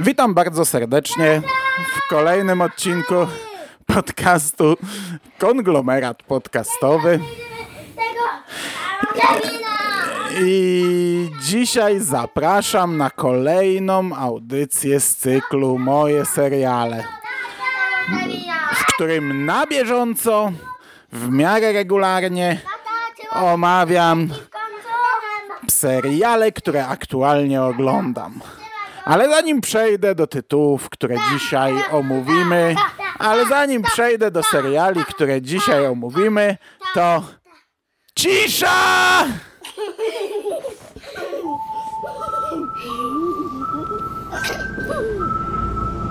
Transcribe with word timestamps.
Witam 0.00 0.34
bardzo 0.34 0.64
serdecznie 0.64 1.42
w 1.94 2.08
kolejnym 2.08 2.60
odcinku 2.60 3.14
podcastu 3.86 4.76
Konglomerat 5.38 6.22
Podcastowy. 6.22 7.20
I 10.40 11.30
dzisiaj 11.42 12.00
zapraszam 12.00 12.96
na 12.96 13.10
kolejną 13.10 14.16
audycję 14.16 15.00
z 15.00 15.16
cyklu 15.16 15.78
Moje 15.78 16.24
seriale, 16.24 17.04
w 18.74 18.86
którym 18.94 19.44
na 19.44 19.66
bieżąco, 19.66 20.52
w 21.12 21.30
miarę 21.30 21.72
regularnie 21.72 22.60
omawiam 23.32 24.28
seriale, 25.70 26.52
które 26.52 26.86
aktualnie 26.86 27.62
oglądam. 27.62 28.40
Ale 29.06 29.28
zanim 29.30 29.60
przejdę 29.60 30.14
do 30.14 30.26
tytułów, 30.26 30.88
które 30.88 31.16
dzisiaj 31.32 31.74
omówimy, 31.90 32.74
ale 33.18 33.46
zanim 33.46 33.82
przejdę 33.82 34.30
do 34.30 34.42
seriali, 34.42 35.04
które 35.04 35.42
dzisiaj 35.42 35.86
omówimy, 35.86 36.56
to 36.94 37.22
cisza! 38.14 39.26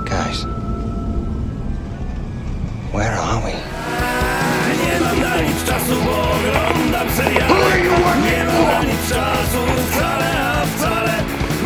Guys, 0.06 0.46
where 2.94 3.18
are 3.20 3.42
we? 3.42 3.52
Nie 4.86 5.00
mam 5.02 5.20
na 5.20 5.42
nic 5.42 5.64
czasu, 5.66 5.96
bo 6.06 6.32
oglądam 6.32 7.10
seriale 7.10 7.82
Nie 8.26 8.44
mam 8.44 8.68
na 8.68 8.84
nic 8.84 9.10
czasu 9.10 9.95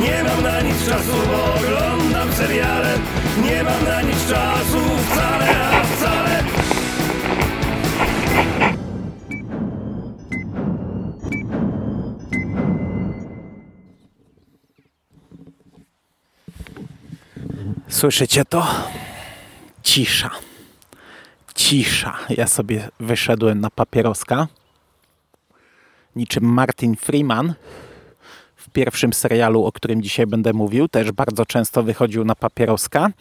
Nie 0.02 0.23
mam 0.23 0.44
na 0.44 0.62
nic 0.62 0.85
czasu, 0.85 1.12
oglądam 1.58 2.34
seriale 2.34 2.98
Nie 3.44 3.63
mam 3.63 3.84
na 3.84 4.02
nic 4.02 4.30
czasu 4.30 4.80
wcale, 5.05 5.69
a 5.69 5.83
wcale 5.83 6.44
Słyszycie 17.88 18.45
to? 18.45 18.67
Cisza. 19.83 20.30
Cisza. 21.55 22.17
Ja 22.30 22.47
sobie 22.47 22.89
wyszedłem 23.00 23.61
na 23.61 23.70
papieroska. 23.70 24.47
Niczym 26.16 26.44
Martin 26.44 26.95
Freeman 26.95 27.53
w 28.59 28.69
pierwszym 28.69 29.13
serialu, 29.13 29.65
o 29.65 29.71
którym 29.71 30.02
dzisiaj 30.02 30.27
będę 30.27 30.53
mówił, 30.53 30.88
też 30.88 31.11
bardzo 31.11 31.45
często 31.45 31.83
wychodził 31.83 32.25
na 32.25 32.35
papieroska 32.35 33.11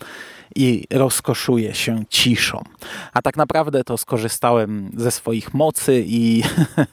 i 0.57 0.85
rozkoszuje 0.93 1.75
się 1.75 2.05
ciszą. 2.09 2.65
A 3.13 3.23
tak 3.23 3.37
naprawdę 3.37 3.85
to 3.85 3.99
skorzystałem 3.99 4.91
ze 4.97 5.11
swoich 5.11 5.55
mocy 5.55 6.05
i 6.07 6.43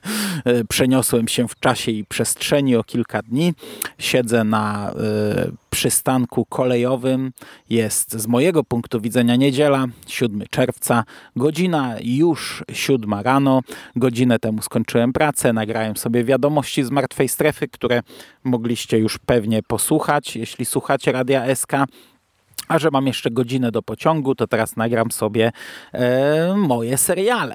przeniosłem 0.70 1.28
się 1.28 1.48
w 1.48 1.60
czasie 1.60 1.92
i 1.92 2.06
przestrzeni 2.06 2.76
o 2.76 2.84
kilka 2.84 3.22
dni. 3.22 3.54
Siedzę 3.98 4.44
na 4.44 4.92
y, 4.92 5.66
przystanku 5.70 6.46
kolejowym. 6.46 7.32
Jest 7.70 8.14
z 8.14 8.28
mojego 8.28 8.64
punktu 8.64 9.02
widzenia 9.02 9.36
niedziela, 9.36 9.86
7 10.08 10.44
czerwca, 10.50 11.04
godzina 11.36 11.96
już 12.04 12.64
7 12.74 13.14
rano. 13.14 13.62
Godzinę 13.96 14.40
temu 14.40 14.62
skończyłem 14.62 15.14
pracę, 15.14 15.54
nagrałem 15.54 15.98
sobie 15.98 16.24
wiadomości 16.24 16.84
z 16.84 16.92
martwej 16.92 17.30
strefy, 17.30 17.68
które 17.68 18.02
mogliście 18.44 18.98
już 18.98 19.18
pewnie 19.18 19.64
posłuchać, 19.64 20.36
jeśli 20.36 20.66
słuchacie 20.66 21.12
Radia 21.12 21.56
SK. 21.56 21.72
A 22.68 22.80
że 22.80 22.90
mam 22.92 23.08
jeszcze 23.08 23.32
godzinę 23.32 23.72
do 23.72 23.82
pociągu, 23.82 24.36
to 24.36 24.48
teraz 24.48 24.76
nagram 24.76 25.12
sobie 25.12 25.52
e, 25.94 26.56
moje 26.58 26.98
seriale. 26.98 27.54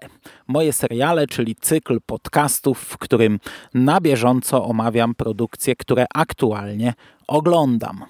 Moje 0.48 0.72
seriale, 0.72 1.26
czyli 1.26 1.56
cykl 1.56 1.98
podcastów, 2.06 2.78
w 2.78 2.98
którym 2.98 3.40
na 3.74 4.00
bieżąco 4.00 4.64
omawiam 4.64 5.14
produkcje, 5.14 5.76
które 5.76 6.06
aktualnie 6.14 6.94
oglądam. 7.26 8.04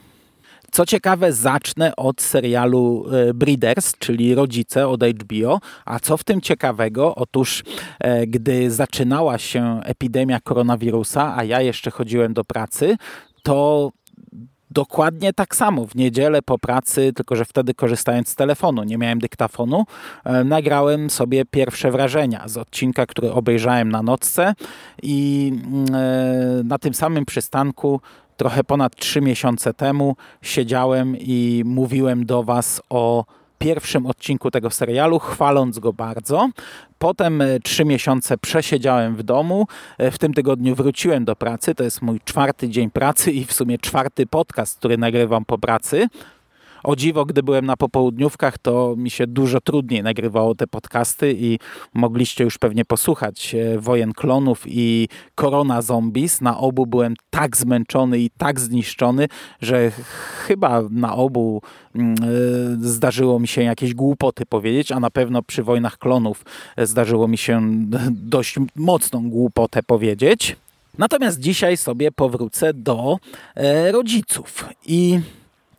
Co 0.72 0.86
ciekawe, 0.86 1.32
zacznę 1.32 1.96
od 1.96 2.20
serialu 2.20 3.06
e, 3.12 3.34
Breeders, 3.34 3.98
czyli 3.98 4.34
Rodzice 4.34 4.88
od 4.88 5.04
HBO. 5.04 5.60
A 5.84 6.00
co 6.00 6.16
w 6.16 6.24
tym 6.24 6.40
ciekawego? 6.40 7.14
Otóż, 7.14 7.62
e, 8.00 8.26
gdy 8.26 8.70
zaczynała 8.70 9.38
się 9.38 9.80
epidemia 9.84 10.40
koronawirusa, 10.40 11.36
a 11.36 11.44
ja 11.44 11.60
jeszcze 11.60 11.90
chodziłem 11.90 12.34
do 12.34 12.44
pracy, 12.44 12.96
to 13.42 13.90
dokładnie 14.70 15.32
tak 15.32 15.56
samo. 15.56 15.86
W 15.86 15.94
niedzielę 15.94 16.42
po 16.42 16.58
pracy, 16.58 17.12
tylko 17.12 17.36
że 17.36 17.44
wtedy 17.44 17.74
korzystając 17.74 18.28
z 18.28 18.34
telefonu, 18.34 18.84
nie 18.84 18.98
miałem 18.98 19.18
dyktafonu, 19.18 19.84
e, 20.24 20.44
nagrałem 20.44 21.10
sobie 21.10 21.44
pierwsze 21.44 21.90
wrażenia 21.90 22.48
z 22.48 22.56
odcinka, 22.56 23.06
który 23.06 23.32
obejrzałem 23.32 23.88
na 23.88 24.02
nocce 24.02 24.54
i 25.02 25.52
mm, 25.52 25.86
e, 25.94 26.64
na 26.64 26.78
tym 26.78 26.94
samym 26.94 27.24
przystanku 27.26 28.00
trochę 28.36 28.64
ponad 28.64 28.96
trzy 28.96 29.20
miesiące 29.20 29.74
temu 29.74 30.16
siedziałem 30.42 31.16
i 31.18 31.62
mówiłem 31.66 32.26
do 32.26 32.42
Was 32.42 32.82
o 32.90 33.24
pierwszym 33.60 34.06
odcinku 34.06 34.50
tego 34.50 34.70
serialu, 34.70 35.18
chwaląc 35.18 35.78
go 35.78 35.92
bardzo. 35.92 36.50
Potem 36.98 37.42
e, 37.42 37.60
trzy 37.60 37.84
miesiące 37.84 38.38
przesiedziałem 38.38 39.16
w 39.16 39.22
domu. 39.22 39.66
E, 39.98 40.10
w 40.10 40.18
tym 40.18 40.34
tygodniu 40.34 40.74
wróciłem 40.74 41.24
do 41.24 41.36
pracy. 41.36 41.74
To 41.74 41.84
jest 41.84 42.02
mój 42.02 42.20
czwarty 42.24 42.68
dzień 42.68 42.90
pracy 42.90 43.32
i 43.32 43.44
w 43.44 43.52
sumie 43.52 43.78
czwarty 43.78 44.26
podcast, 44.26 44.78
który 44.78 44.98
nagrywam 44.98 45.44
po 45.44 45.58
pracy. 45.58 46.08
O 46.84 46.96
dziwo, 46.96 47.24
gdy 47.24 47.42
byłem 47.42 47.66
na 47.66 47.76
popołudniówkach, 47.76 48.58
to 48.58 48.94
mi 48.96 49.10
się 49.10 49.26
dużo 49.26 49.60
trudniej 49.60 50.02
nagrywało 50.02 50.54
te 50.54 50.66
podcasty 50.66 51.34
i 51.38 51.58
mogliście 51.94 52.44
już 52.44 52.58
pewnie 52.58 52.84
posłuchać 52.84 53.54
e, 53.54 53.78
Wojen 53.78 54.12
Klonów 54.12 54.64
i 54.66 55.08
Korona 55.34 55.82
Zombies. 55.82 56.40
Na 56.40 56.58
obu 56.58 56.86
byłem 56.86 57.14
tak 57.30 57.56
zmęczony 57.56 58.18
i 58.18 58.30
tak 58.30 58.60
zniszczony, 58.60 59.28
że 59.60 59.90
chyba 60.46 60.82
na 60.90 61.16
obu 61.16 61.62
mm, 61.94 62.14
e, 62.14 62.88
zdarzyło 62.88 63.40
mi 63.40 63.48
się 63.48 63.62
jakieś 63.62 63.94
głupoty 63.94 64.46
powiedzieć, 64.46 64.92
a 64.92 65.00
na 65.00 65.10
pewno 65.10 65.42
przy 65.42 65.62
Wojnach 65.62 65.98
Klonów 65.98 66.44
e, 66.76 66.86
zdarzyło 66.86 67.28
mi 67.28 67.38
się 67.38 67.60
dość 68.10 68.56
mocną 68.76 69.30
głupotę 69.30 69.82
powiedzieć. 69.82 70.56
Natomiast 70.98 71.40
dzisiaj 71.40 71.76
sobie 71.76 72.12
powrócę 72.12 72.74
do 72.74 73.18
rodziców 73.92 74.68
i 74.86 75.20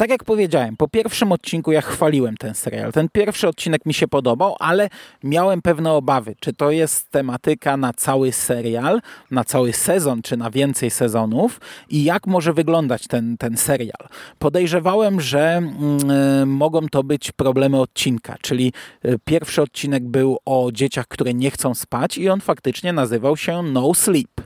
tak 0.02 0.10
jak 0.10 0.24
powiedziałem, 0.24 0.78
po 0.78 0.88
pierwszym 0.88 1.32
odcinku 1.32 1.72
ja 1.72 1.82
chwaliłem 1.82 2.38
ten 2.38 2.56
serial. 2.56 2.92
Ten 2.92 3.10
pierwszy 3.10 3.48
odcinek 3.48 3.86
mi 3.86 3.94
się 3.94 4.08
podobał, 4.08 4.56
ale 4.60 4.90
miałem 5.24 5.62
pewne 5.62 5.92
obawy, 5.92 6.36
czy 6.40 6.54
to 6.54 6.72
jest 6.72 7.12
tematyka 7.12 7.78
na 7.78 7.94
cały 7.94 8.32
serial, 8.32 9.02
na 9.32 9.44
cały 9.44 9.74
sezon, 9.74 10.22
czy 10.22 10.38
na 10.38 10.52
więcej 10.52 10.92
sezonów 10.92 11.62
i 11.90 12.04
jak 12.04 12.28
może 12.28 12.54
wyglądać 12.54 13.08
ten, 13.08 13.38
ten 13.38 13.58
serial. 13.58 14.08
Podejrzewałem, 14.40 15.22
że 15.22 15.58
mm, 15.58 16.50
mogą 16.50 16.88
to 16.88 17.04
być 17.04 17.32
problemy 17.32 17.80
odcinka, 17.80 18.36
czyli 18.42 18.74
y, 19.06 19.20
pierwszy 19.26 19.62
odcinek 19.62 20.04
był 20.04 20.38
o 20.46 20.70
dzieciach, 20.72 21.08
które 21.08 21.34
nie 21.34 21.52
chcą 21.52 21.76
spać 21.76 22.18
i 22.18 22.30
on 22.30 22.42
faktycznie 22.42 22.94
nazywał 22.94 23.38
się 23.38 23.64
No 23.64 23.94
Sleep. 23.94 24.42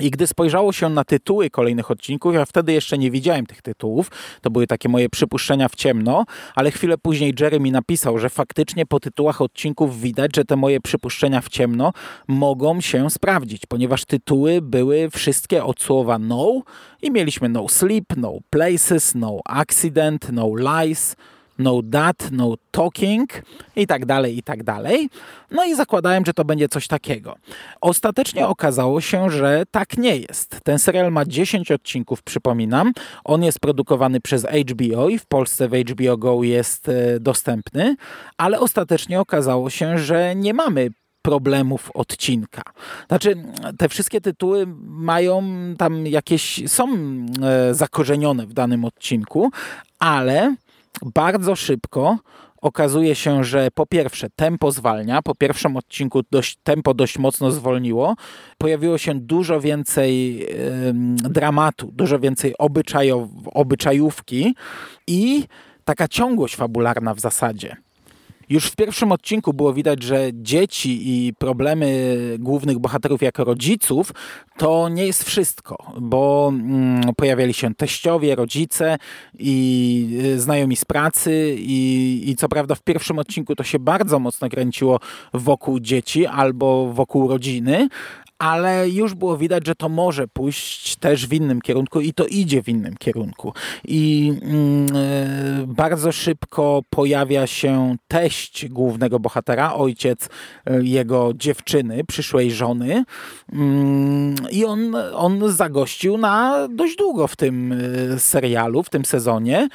I 0.00 0.10
gdy 0.10 0.26
spojrzało 0.26 0.72
się 0.72 0.88
na 0.88 1.04
tytuły 1.04 1.50
kolejnych 1.50 1.90
odcinków, 1.90 2.34
ja 2.34 2.44
wtedy 2.44 2.72
jeszcze 2.72 2.98
nie 2.98 3.10
widziałem 3.10 3.46
tych 3.46 3.62
tytułów, 3.62 4.10
to 4.40 4.50
były 4.50 4.66
takie 4.66 4.88
moje 4.88 5.08
przypuszczenia 5.08 5.68
w 5.68 5.74
ciemno, 5.74 6.24
ale 6.54 6.70
chwilę 6.70 6.98
później 6.98 7.34
Jerry 7.40 7.60
mi 7.60 7.72
napisał, 7.72 8.18
że 8.18 8.30
faktycznie 8.30 8.86
po 8.86 9.00
tytułach 9.00 9.42
odcinków 9.42 10.00
widać, 10.00 10.36
że 10.36 10.44
te 10.44 10.56
moje 10.56 10.80
przypuszczenia 10.80 11.40
w 11.40 11.48
ciemno 11.48 11.92
mogą 12.28 12.80
się 12.80 13.10
sprawdzić, 13.10 13.66
ponieważ 13.66 14.04
tytuły 14.04 14.62
były 14.62 15.10
wszystkie 15.10 15.64
od 15.64 15.80
słowa 15.80 16.18
no 16.18 16.62
i 17.02 17.10
mieliśmy 17.10 17.48
no 17.48 17.68
sleep, 17.68 18.16
no 18.16 18.38
places, 18.50 19.14
no 19.14 19.40
accident, 19.44 20.28
no 20.32 20.50
lies, 20.56 21.16
no 21.58 21.82
that, 21.92 22.28
no 22.32 22.54
talking 22.70 23.42
i 23.76 23.86
tak 23.86 24.06
dalej, 24.06 24.38
i 24.38 24.42
tak 24.42 24.62
dalej. 24.62 25.10
No 25.50 25.64
i 25.64 25.74
zakładałem, 25.74 26.24
że 26.26 26.34
to 26.34 26.44
będzie 26.44 26.68
coś 26.68 26.86
takiego. 26.86 27.36
Ostatecznie 27.80 28.46
okazało 28.46 29.00
się, 29.00 29.30
że 29.30 29.64
tak 29.70 29.98
nie 29.98 30.16
jest. 30.16 30.60
Ten 30.64 30.78
serial 30.78 31.12
ma 31.12 31.24
10 31.24 31.70
odcinków, 31.72 32.22
przypominam. 32.22 32.92
On 33.24 33.44
jest 33.44 33.60
produkowany 33.60 34.20
przez 34.20 34.46
HBO 34.46 35.08
i 35.08 35.18
w 35.18 35.26
Polsce 35.26 35.68
w 35.68 35.72
HBO 35.72 36.16
Go 36.16 36.42
jest 36.42 36.88
e, 36.88 37.20
dostępny, 37.20 37.96
ale 38.36 38.60
ostatecznie 38.60 39.20
okazało 39.20 39.70
się, 39.70 39.98
że 39.98 40.34
nie 40.36 40.54
mamy 40.54 40.90
problemów 41.22 41.90
odcinka. 41.94 42.62
Znaczy, 43.08 43.34
te 43.78 43.88
wszystkie 43.88 44.20
tytuły 44.20 44.66
mają 44.86 45.42
tam 45.78 46.06
jakieś, 46.06 46.60
są 46.66 46.88
e, 47.42 47.74
zakorzenione 47.74 48.46
w 48.46 48.52
danym 48.52 48.84
odcinku, 48.84 49.50
ale 49.98 50.54
bardzo 51.14 51.56
szybko 51.56 52.18
okazuje 52.62 53.14
się, 53.14 53.44
że 53.44 53.68
po 53.74 53.86
pierwsze 53.86 54.30
tempo 54.36 54.72
zwalnia, 54.72 55.22
po 55.22 55.34
pierwszym 55.34 55.76
odcinku 55.76 56.22
dość, 56.30 56.58
tempo 56.62 56.94
dość 56.94 57.18
mocno 57.18 57.50
zwolniło, 57.50 58.14
pojawiło 58.58 58.98
się 58.98 59.14
dużo 59.14 59.60
więcej 59.60 60.46
dramatu, 61.14 61.90
dużo 61.92 62.18
więcej 62.18 62.54
obyczajówki 63.54 64.54
i 65.06 65.44
taka 65.84 66.08
ciągłość 66.08 66.56
fabularna 66.56 67.14
w 67.14 67.20
zasadzie. 67.20 67.76
Już 68.50 68.66
w 68.66 68.76
pierwszym 68.76 69.12
odcinku 69.12 69.52
było 69.52 69.72
widać, 69.72 70.02
że 70.02 70.30
dzieci 70.32 71.00
i 71.02 71.34
problemy 71.34 72.16
głównych 72.38 72.78
bohaterów 72.78 73.22
jako 73.22 73.44
rodziców 73.44 74.12
to 74.56 74.88
nie 74.88 75.06
jest 75.06 75.24
wszystko, 75.24 75.92
bo 76.00 76.48
mm, 76.54 77.14
pojawiali 77.16 77.54
się 77.54 77.74
teściowie, 77.74 78.34
rodzice 78.34 78.98
i 79.38 80.20
y, 80.24 80.40
znajomi 80.40 80.76
z 80.76 80.84
pracy 80.84 81.56
i, 81.58 82.22
i 82.26 82.36
co 82.36 82.48
prawda 82.48 82.74
w 82.74 82.82
pierwszym 82.82 83.18
odcinku 83.18 83.56
to 83.56 83.62
się 83.62 83.78
bardzo 83.78 84.18
mocno 84.18 84.48
kręciło 84.48 85.00
wokół 85.34 85.80
dzieci 85.80 86.26
albo 86.26 86.92
wokół 86.92 87.28
rodziny, 87.28 87.88
ale 88.38 88.88
już 88.88 89.14
było 89.14 89.36
widać, 89.36 89.66
że 89.66 89.74
to 89.74 89.88
może 89.88 90.28
pójść 90.28 90.96
też 90.96 91.26
w 91.26 91.32
innym 91.32 91.60
kierunku 91.60 92.00
i 92.00 92.12
to 92.14 92.26
idzie 92.26 92.62
w 92.62 92.68
innym 92.68 92.96
kierunku. 92.96 93.52
I 93.84 94.32
e, 94.94 95.66
bardzo 95.66 96.12
szybko 96.12 96.82
pojawia 96.90 97.46
się 97.46 97.96
teść 98.08 98.68
głównego 98.68 99.20
bohatera, 99.20 99.74
ojciec 99.74 100.28
e, 100.66 100.82
jego 100.82 101.32
dziewczyny, 101.34 102.04
przyszłej 102.04 102.52
żony 102.52 103.04
mm, 103.52 104.34
i 104.50 104.64
on, 104.64 104.94
on 105.14 105.52
zagościł 105.52 106.18
na 106.18 106.68
dość 106.68 106.96
długo 106.96 107.26
w 107.26 107.36
tym 107.36 107.72
e, 107.72 108.18
serialu, 108.18 108.82
w 108.82 108.90
tym 108.90 109.04
sezonie 109.04 109.68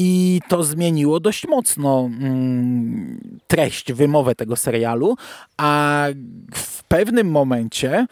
i 0.00 0.40
to 0.48 0.64
zmieniło 0.64 1.20
dość 1.20 1.46
mocno 1.46 2.00
mm, 2.00 3.38
treść, 3.46 3.92
wymowę 3.92 4.34
tego 4.34 4.56
serialu, 4.56 5.16
a 5.56 6.06
w 6.54 6.84
pewnym 6.84 7.30
momencie 7.30 8.06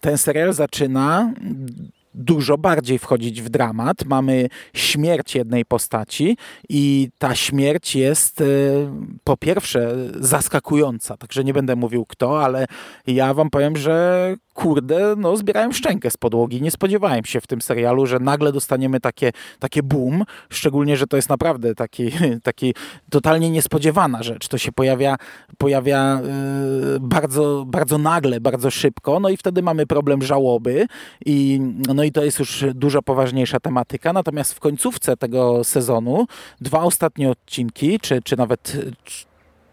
ten 0.00 0.18
serial 0.18 0.52
zaczyna 0.52 1.32
dużo 2.14 2.58
bardziej 2.58 2.98
wchodzić 2.98 3.42
w 3.42 3.48
dramat. 3.48 4.04
Mamy 4.04 4.48
śmierć 4.74 5.34
jednej 5.34 5.64
postaci 5.64 6.36
i 6.68 7.08
ta 7.18 7.34
śmierć 7.34 7.96
jest 7.96 8.40
y, 8.40 8.88
po 9.24 9.36
pierwsze 9.36 9.94
zaskakująca, 10.20 11.16
także 11.16 11.44
nie 11.44 11.52
będę 11.52 11.76
mówił 11.76 12.06
kto, 12.06 12.44
ale 12.44 12.66
ja 13.06 13.34
wam 13.34 13.50
powiem, 13.50 13.76
że 13.76 14.36
kurde, 14.56 15.14
no 15.16 15.36
zbierałem 15.36 15.72
szczękę 15.72 16.10
z 16.10 16.16
podłogi. 16.16 16.62
Nie 16.62 16.70
spodziewałem 16.70 17.24
się 17.24 17.40
w 17.40 17.46
tym 17.46 17.62
serialu, 17.62 18.06
że 18.06 18.18
nagle 18.18 18.52
dostaniemy 18.52 19.00
takie, 19.00 19.32
takie 19.58 19.82
boom, 19.82 20.24
szczególnie, 20.50 20.96
że 20.96 21.06
to 21.06 21.16
jest 21.16 21.28
naprawdę 21.28 21.74
taki, 21.74 22.10
taki 22.42 22.74
totalnie 23.10 23.50
niespodziewana 23.50 24.22
rzecz. 24.22 24.48
To 24.48 24.58
się 24.58 24.72
pojawia, 24.72 25.16
pojawia 25.58 26.20
yy, 26.92 27.00
bardzo, 27.00 27.64
bardzo 27.66 27.98
nagle, 27.98 28.40
bardzo 28.40 28.70
szybko, 28.70 29.20
no 29.20 29.28
i 29.28 29.36
wtedy 29.36 29.62
mamy 29.62 29.86
problem 29.86 30.22
żałoby 30.22 30.86
i, 31.26 31.60
no 31.94 32.04
i 32.04 32.12
to 32.12 32.24
jest 32.24 32.38
już 32.38 32.64
dużo 32.74 33.02
poważniejsza 33.02 33.60
tematyka. 33.60 34.12
Natomiast 34.12 34.54
w 34.54 34.60
końcówce 34.60 35.16
tego 35.16 35.64
sezonu 35.64 36.26
dwa 36.60 36.82
ostatnie 36.82 37.30
odcinki, 37.30 38.00
czy, 38.00 38.22
czy 38.22 38.36
nawet 38.36 38.76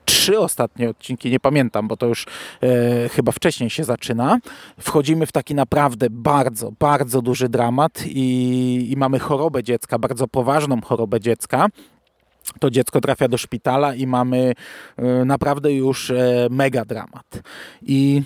trzy 0.05 0.39
ostatnie 0.39 0.89
odcinki, 0.89 1.31
nie 1.31 1.39
pamiętam, 1.39 1.87
bo 1.87 1.97
to 1.97 2.05
już 2.05 2.25
e, 2.61 3.09
chyba 3.09 3.31
wcześniej 3.31 3.69
się 3.69 3.83
zaczyna. 3.83 4.39
Wchodzimy 4.79 5.25
w 5.25 5.31
taki 5.31 5.55
naprawdę 5.55 6.07
bardzo, 6.09 6.71
bardzo 6.79 7.21
duży 7.21 7.49
dramat 7.49 8.03
i, 8.05 8.91
i 8.91 8.97
mamy 8.97 9.19
chorobę 9.19 9.63
dziecka, 9.63 9.99
bardzo 9.99 10.27
poważną 10.27 10.81
chorobę 10.81 11.19
dziecka 11.19 11.67
to 12.59 12.69
dziecko 12.69 13.01
trafia 13.01 13.27
do 13.27 13.37
szpitala 13.37 13.95
i 13.95 14.07
mamy 14.07 14.53
e, 14.97 15.25
naprawdę 15.25 15.73
już 15.73 16.11
e, 16.11 16.47
mega 16.51 16.85
dramat. 16.85 17.41
I 17.81 18.21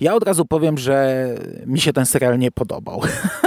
ja 0.00 0.14
od 0.14 0.22
razu 0.22 0.44
powiem, 0.44 0.78
że 0.78 1.26
mi 1.66 1.80
się 1.80 1.92
ten 1.92 2.06
serial 2.06 2.38
nie 2.38 2.50
podobał. 2.50 3.02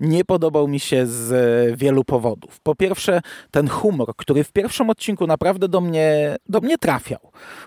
nie 0.00 0.24
podobał 0.24 0.68
mi 0.68 0.80
się 0.80 1.06
z 1.06 1.78
wielu 1.78 2.04
powodów. 2.04 2.60
Po 2.60 2.74
pierwsze, 2.74 3.20
ten 3.50 3.68
humor, 3.68 4.16
który 4.16 4.44
w 4.44 4.52
pierwszym 4.52 4.90
odcinku 4.90 5.26
naprawdę 5.26 5.68
do 5.68 5.80
mnie, 5.80 6.36
do 6.48 6.60
mnie 6.60 6.78
trafiał. 6.78 7.20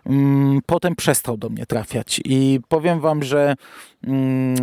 Mm, 0.05 0.59
potem 0.65 0.95
przestał 0.95 1.37
do 1.37 1.49
mnie 1.49 1.65
trafiać 1.65 2.21
i 2.25 2.59
powiem 2.67 2.99
wam, 2.99 3.23
że 3.23 3.55
mm, 4.03 4.55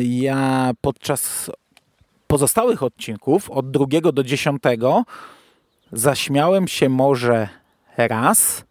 ja 0.00 0.70
podczas 0.80 1.50
pozostałych 2.26 2.82
odcinków, 2.82 3.50
od 3.50 3.70
drugiego 3.70 4.12
do 4.12 4.24
dziesiątego, 4.24 5.04
zaśmiałem 5.92 6.68
się 6.68 6.88
może 6.88 7.48
raz 7.96 8.64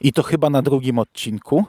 i 0.00 0.12
to 0.12 0.22
chyba 0.22 0.50
na 0.50 0.62
drugim 0.62 0.98
odcinku 0.98 1.64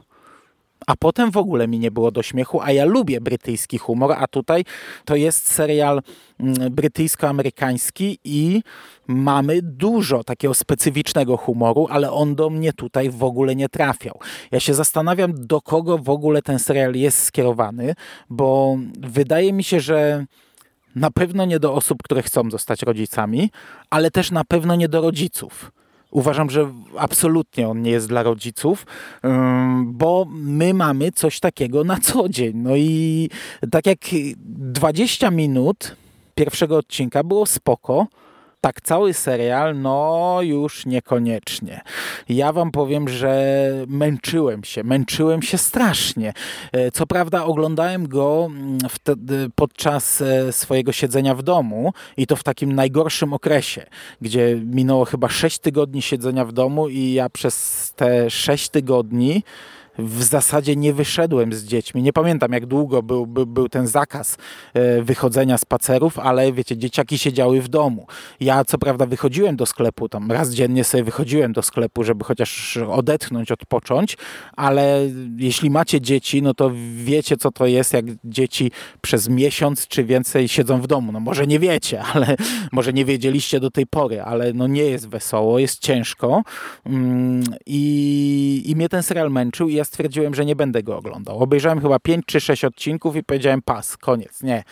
a 0.87 0.95
potem 0.95 1.31
w 1.31 1.37
ogóle 1.37 1.67
mi 1.67 1.79
nie 1.79 1.91
było 1.91 2.11
do 2.11 2.23
śmiechu, 2.23 2.61
a 2.61 2.71
ja 2.71 2.85
lubię 2.85 3.21
brytyjski 3.21 3.77
humor, 3.77 4.15
a 4.17 4.27
tutaj 4.27 4.63
to 5.05 5.15
jest 5.15 5.51
serial 5.51 6.01
mm, 6.39 6.55
brytyjsko-amerykański 6.75 8.17
i 8.23 8.63
mamy 9.07 9.61
dużo 9.61 10.23
takiego 10.23 10.53
specyficznego 10.53 11.37
humoru, 11.37 11.87
ale 11.89 12.11
on 12.11 12.35
do 12.35 12.49
mnie 12.49 12.73
tutaj 12.73 13.09
w 13.09 13.23
ogóle 13.23 13.55
nie 13.55 13.69
trafiał. 13.69 14.19
Ja 14.51 14.59
się 14.59 14.73
zastanawiam, 14.73 15.33
do 15.35 15.61
kogo 15.61 15.97
w 15.97 16.09
ogóle 16.09 16.41
ten 16.41 16.59
serial 16.59 16.95
jest 16.95 17.23
skierowany, 17.23 17.95
bo 18.29 18.77
wydaje 18.99 19.53
mi 19.53 19.63
się, 19.63 19.79
że 19.79 20.25
na 20.95 21.11
pewno 21.11 21.45
nie 21.45 21.59
do 21.59 21.73
osób, 21.73 22.03
które 22.03 22.23
chcą 22.23 22.51
zostać 22.51 22.81
rodzicami, 22.81 23.51
ale 23.89 24.11
też 24.11 24.31
na 24.31 24.43
pewno 24.43 24.75
nie 24.75 24.89
do 24.89 25.01
rodziców. 25.01 25.71
Uważam, 26.11 26.49
że 26.49 26.71
absolutnie 26.97 27.67
on 27.69 27.81
nie 27.81 27.91
jest 27.91 28.07
dla 28.07 28.23
rodziców, 28.23 28.85
bo 29.85 30.25
my 30.29 30.73
mamy 30.73 31.11
coś 31.11 31.39
takiego 31.39 31.83
na 31.83 31.97
co 31.99 32.29
dzień. 32.29 32.57
No 32.57 32.75
i 32.75 33.29
tak 33.71 33.85
jak 33.85 33.99
20 34.37 35.31
minut 35.31 35.95
pierwszego 36.35 36.77
odcinka 36.77 37.23
było 37.23 37.45
spoko, 37.45 38.07
tak 38.67 38.81
cały 38.81 39.13
serial, 39.13 39.81
no 39.81 40.37
już 40.41 40.85
niekoniecznie. 40.85 41.81
Ja 42.29 42.53
wam 42.53 42.71
powiem, 42.71 43.09
że 43.09 43.71
męczyłem 43.87 44.63
się, 44.63 44.83
męczyłem 44.83 45.41
się 45.41 45.57
strasznie. 45.57 46.33
E, 46.71 46.91
co 46.91 47.05
prawda 47.05 47.43
oglądałem 47.45 48.07
go 48.07 48.47
mm, 48.49 48.77
wtedy 48.89 49.49
podczas 49.55 50.21
e, 50.21 50.51
swojego 50.51 50.91
siedzenia 50.91 51.35
w 51.35 51.43
domu 51.43 51.93
i 52.17 52.27
to 52.27 52.35
w 52.35 52.43
takim 52.43 52.73
najgorszym 52.73 53.33
okresie, 53.33 53.85
gdzie 54.21 54.55
minęło 54.55 55.05
chyba 55.05 55.29
6 55.29 55.59
tygodni 55.59 56.01
siedzenia 56.01 56.45
w 56.45 56.51
domu 56.51 56.89
i 56.89 57.13
ja 57.13 57.29
przez 57.29 57.93
te 57.95 58.29
6 58.29 58.69
tygodni 58.69 59.43
w 59.97 60.23
zasadzie 60.23 60.75
nie 60.75 60.93
wyszedłem 60.93 61.53
z 61.53 61.63
dziećmi. 61.63 62.03
Nie 62.03 62.13
pamiętam, 62.13 62.51
jak 62.51 62.65
długo 62.65 63.03
był, 63.03 63.27
był, 63.27 63.45
był 63.45 63.69
ten 63.69 63.87
zakaz 63.87 64.37
e, 64.73 65.01
wychodzenia 65.01 65.57
spacerów, 65.57 66.19
ale 66.19 66.53
wiecie, 66.53 66.77
dzieciaki 66.77 67.17
siedziały 67.17 67.61
w 67.61 67.67
domu. 67.67 68.07
Ja 68.39 68.65
co 68.65 68.77
prawda 68.77 69.05
wychodziłem 69.05 69.55
do 69.55 69.65
sklepu, 69.65 70.09
tam 70.09 70.31
raz 70.31 70.49
dziennie 70.49 70.83
sobie 70.83 71.03
wychodziłem 71.03 71.53
do 71.53 71.61
sklepu, 71.61 72.03
żeby 72.03 72.23
chociaż 72.23 72.77
odetchnąć, 72.77 73.51
odpocząć, 73.51 74.17
ale 74.55 75.01
jeśli 75.37 75.69
macie 75.69 76.01
dzieci, 76.01 76.41
no 76.41 76.53
to 76.53 76.71
wiecie, 76.95 77.37
co 77.37 77.51
to 77.51 77.65
jest, 77.65 77.93
jak 77.93 78.05
dzieci 78.23 78.71
przez 79.01 79.29
miesiąc 79.29 79.87
czy 79.87 80.03
więcej 80.03 80.47
siedzą 80.47 80.81
w 80.81 80.87
domu. 80.87 81.11
No 81.11 81.19
może 81.19 81.47
nie 81.47 81.59
wiecie, 81.59 82.01
ale 82.13 82.35
może 82.71 82.93
nie 82.93 83.05
wiedzieliście 83.05 83.59
do 83.59 83.71
tej 83.71 83.87
pory, 83.87 84.21
ale 84.21 84.53
no 84.53 84.67
nie 84.67 84.83
jest 84.83 85.09
wesoło, 85.09 85.59
jest 85.59 85.79
ciężko 85.79 86.41
mm, 86.85 87.43
i, 87.65 88.63
i 88.65 88.75
mnie 88.75 88.89
ten 88.89 89.03
serial 89.03 89.31
męczył 89.31 89.69
i 89.69 89.73
ja 89.73 89.83
stwierdziłem, 89.87 90.35
że 90.35 90.45
nie 90.45 90.55
będę 90.55 90.83
go 90.83 90.97
oglądał. 90.97 91.39
Obejrzałem 91.39 91.81
chyba 91.81 91.99
5 91.99 92.25
czy 92.25 92.39
6 92.39 92.65
odcinków 92.65 93.15
i 93.15 93.23
powiedziałem 93.23 93.61
pas, 93.61 93.97
koniec, 93.97 94.43
nie. 94.43 94.63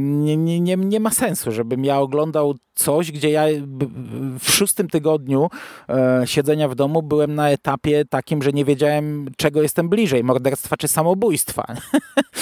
Nie, 0.00 0.36
nie, 0.36 0.60
nie, 0.60 0.76
nie 0.76 1.00
ma 1.00 1.10
sensu, 1.10 1.52
żebym 1.52 1.84
ja 1.84 1.98
oglądał 1.98 2.54
coś, 2.78 3.12
gdzie 3.12 3.30
ja 3.30 3.44
w 4.38 4.50
szóstym 4.50 4.88
tygodniu 4.88 5.50
e, 5.88 6.22
siedzenia 6.24 6.68
w 6.68 6.74
domu 6.74 7.02
byłem 7.02 7.34
na 7.34 7.50
etapie 7.50 8.04
takim, 8.04 8.42
że 8.42 8.52
nie 8.52 8.64
wiedziałem, 8.64 9.30
czego 9.36 9.62
jestem 9.62 9.88
bliżej, 9.88 10.24
morderstwa 10.24 10.76
czy 10.76 10.88
samobójstwa. 10.88 11.66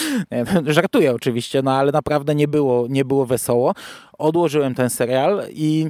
Żartuję 0.66 1.14
oczywiście, 1.14 1.62
no 1.62 1.72
ale 1.72 1.92
naprawdę 1.92 2.34
nie 2.34 2.48
było, 2.48 2.86
nie 2.88 3.04
było 3.04 3.26
wesoło. 3.26 3.74
Odłożyłem 4.18 4.74
ten 4.74 4.90
serial 4.90 5.42
i 5.50 5.86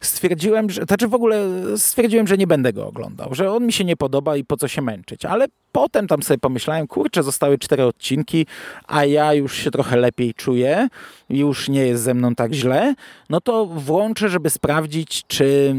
stwierdziłem, 0.00 0.70
że, 0.70 0.82
znaczy 0.82 1.08
w 1.08 1.14
ogóle 1.14 1.44
stwierdziłem, 1.76 2.26
że 2.26 2.36
nie 2.36 2.46
będę 2.46 2.72
go 2.72 2.86
oglądał, 2.86 3.34
że 3.34 3.52
on 3.52 3.66
mi 3.66 3.72
się 3.72 3.84
nie 3.84 3.96
podoba 3.96 4.36
i 4.36 4.44
po 4.44 4.56
co 4.56 4.68
się 4.68 4.82
męczyć, 4.82 5.24
ale 5.24 5.46
potem 5.72 6.06
tam 6.06 6.22
sobie 6.22 6.38
pomyślałem, 6.38 6.86
kurczę, 6.86 7.22
zostały 7.22 7.58
cztery 7.58 7.84
odcinki, 7.84 8.46
a 8.86 9.04
ja 9.04 9.34
już 9.34 9.56
się 9.56 9.70
trochę 9.70 9.96
lepiej 9.96 10.34
czuję, 10.34 10.88
już 11.28 11.68
nie 11.68 11.86
jest 11.86 12.02
ze 12.02 12.14
mną 12.14 12.34
tak 12.34 12.52
źle, 12.52 12.94
no 13.30 13.40
to 13.40 13.66
włączę, 13.66 14.28
żeby 14.28 14.50
sprawdzić, 14.50 15.24
czy 15.26 15.74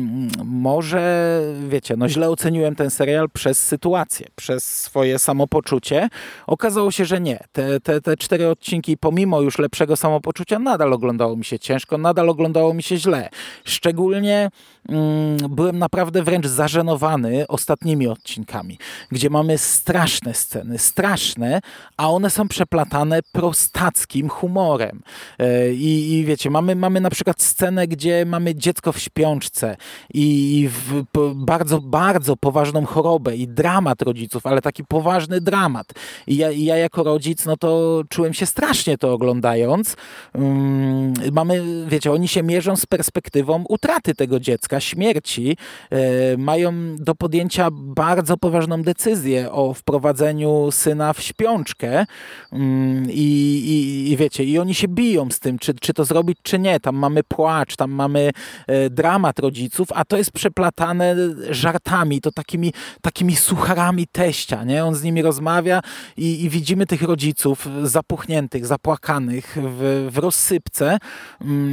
może, 0.46 1.42
wiecie, 1.70 1.96
no 1.98 2.10
źle 2.10 2.30
oceniłem 2.30 2.76
ten 2.76 2.90
serial 2.90 3.30
przez 3.30 3.66
sytuację, 3.66 4.28
przez 4.36 4.82
swoje 4.82 5.20
samopoczucie. 5.20 6.10
Okazało 6.48 6.92
się, 6.92 7.06
że 7.06 7.22
nie. 7.22 7.40
Te, 7.52 7.80
te, 7.80 8.02
te 8.02 8.18
cztery 8.18 8.50
odcinki, 8.50 8.98
pomimo 8.98 9.42
już 9.42 9.60
lepszego 9.60 9.96
samopoczucia, 9.96 10.60
nadal 10.60 10.94
oglądało 10.94 11.36
mi 11.36 11.46
się 11.46 11.60
ciężko, 11.60 11.91
nadal 11.98 12.30
oglądało 12.30 12.74
mi 12.74 12.84
się 12.84 12.98
źle. 12.98 13.30
Szczególnie 13.66 14.50
mm, 14.90 15.38
byłem 15.50 15.80
naprawdę 15.80 16.24
wręcz 16.24 16.48
zażenowany 16.48 17.48
ostatnimi 17.48 18.08
odcinkami, 18.08 18.78
gdzie 19.12 19.30
mamy 19.30 19.58
straszne 19.58 20.34
sceny, 20.34 20.78
straszne, 20.78 21.62
a 21.98 22.10
one 22.10 22.30
są 22.30 22.48
przeplatane 22.48 23.20
prostackim 23.32 24.30
humorem. 24.30 25.02
E, 25.40 25.74
I, 25.74 26.24
wiecie, 26.28 26.50
mamy, 26.50 26.76
mamy 26.76 27.02
na 27.02 27.10
przykład 27.10 27.42
scenę, 27.42 27.88
gdzie 27.88 28.26
mamy 28.26 28.56
dziecko 28.56 28.92
w 28.92 29.00
śpiączce 29.00 29.78
i 30.14 30.70
w, 30.72 31.04
bardzo, 31.36 31.82
bardzo 31.82 32.38
poważną 32.38 32.86
chorobę 32.86 33.36
i 33.36 33.48
dramat 33.48 34.02
rodziców, 34.02 34.46
ale 34.46 34.62
taki 34.62 34.84
poważny 34.84 35.42
dramat. 35.42 35.94
I 36.28 36.36
ja, 36.36 36.52
i 36.52 36.64
ja 36.64 36.78
jako 36.78 37.04
rodzic, 37.04 37.46
no 37.46 37.58
to 37.58 38.02
czułem 38.10 38.34
się 38.34 38.46
strasznie 38.46 38.98
to 38.98 39.14
oglądając. 39.14 39.96
Um, 40.34 41.14
mamy, 41.32 41.64
wiecie, 41.88 42.12
oni 42.12 42.28
się 42.28 42.44
mierzą 42.44 42.76
z 42.76 42.86
perspektywą 42.86 43.64
utraty 43.70 44.16
tego 44.16 44.40
dziecka, 44.40 44.80
śmierci. 44.80 45.58
E, 45.90 46.38
mają 46.38 46.96
do 46.96 47.16
podjęcia 47.16 47.70
bardzo 47.72 48.38
poważną 48.38 48.84
decyzję 48.84 49.52
o 49.52 49.74
wprowadzeniu 49.74 50.70
syna 50.72 51.14
w 51.14 51.22
śpiączkę. 51.22 52.06
Um, 52.52 53.06
i, 53.10 53.22
i, 53.66 54.12
I 54.12 54.18
wiecie, 54.18 54.44
i 54.44 54.60
oni 54.60 54.74
się 54.74 54.88
biją 54.88 55.32
z 55.32 55.40
tym, 55.40 55.60
czy, 55.60 55.74
czy 55.74 55.94
to 55.94 56.06
zrobić, 56.06 56.38
czy 56.42 56.60
nie. 56.60 56.80
Tam 56.80 56.96
mamy 56.96 57.24
płacz, 57.24 57.76
tam 57.76 57.92
mamy 57.92 58.32
e, 58.68 58.90
dramat 58.90 59.40
rodziców, 59.40 59.88
a 59.96 60.06
to 60.06 60.18
jest 60.18 60.32
przeplatane 60.32 61.16
żartami, 61.50 62.22
to 62.22 62.32
takimi, 62.32 62.74
takimi 63.02 63.36
sucharami 63.36 64.08
teścia, 64.08 64.64
nie? 64.64 64.86
On 64.86 64.96
z 64.96 65.04
nimi 65.04 65.22
rozmawia 65.22 65.82
i, 66.18 66.44
i 66.44 66.50
widzimy 66.50 66.86
tych 66.86 67.02
rodziców 67.02 67.68
zapuchniętych, 67.84 68.66
zapłakanych 68.66 69.58
w, 69.62 70.10
w 70.12 70.18
rozsypce, 70.18 70.98
mm, 71.42 71.71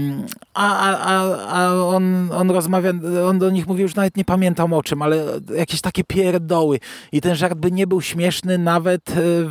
a, 0.55 0.97
a, 0.97 1.37
a 1.49 1.75
on, 1.75 2.33
on 2.33 2.50
rozmawia, 2.50 2.93
on 3.28 3.38
do 3.38 3.50
nich 3.50 3.67
mówi, 3.67 3.83
już 3.83 3.95
nawet 3.95 4.17
nie 4.17 4.25
pamiętam 4.25 4.73
o 4.73 4.83
czym, 4.83 5.02
ale 5.02 5.25
jakieś 5.57 5.81
takie 5.81 6.05
pierdoły. 6.05 6.81
I 7.12 7.21
ten 7.21 7.35
żart 7.35 7.55
by 7.55 7.73
nie 7.73 7.87
był 7.87 8.00
śmieszny 8.00 8.59
nawet 8.59 9.02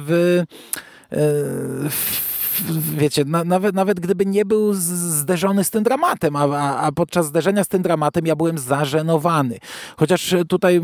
w, 0.05 0.43
w 1.89 2.26
wiecie, 2.97 3.25
na, 3.25 3.43
nawet, 3.43 3.75
nawet 3.75 3.99
gdyby 3.99 4.25
nie 4.25 4.45
był 4.45 4.73
zderzony 4.73 5.63
z 5.63 5.69
tym 5.69 5.83
dramatem, 5.83 6.35
a, 6.35 6.39
a, 6.39 6.77
a, 6.81 6.91
podczas 6.91 7.25
zderzenia 7.25 7.63
z 7.63 7.67
tym 7.67 7.81
dramatem 7.81 8.25
ja 8.25 8.35
byłem 8.35 8.57
zażenowany. 8.57 9.57
Chociaż 9.97 10.35
tutaj 10.47 10.81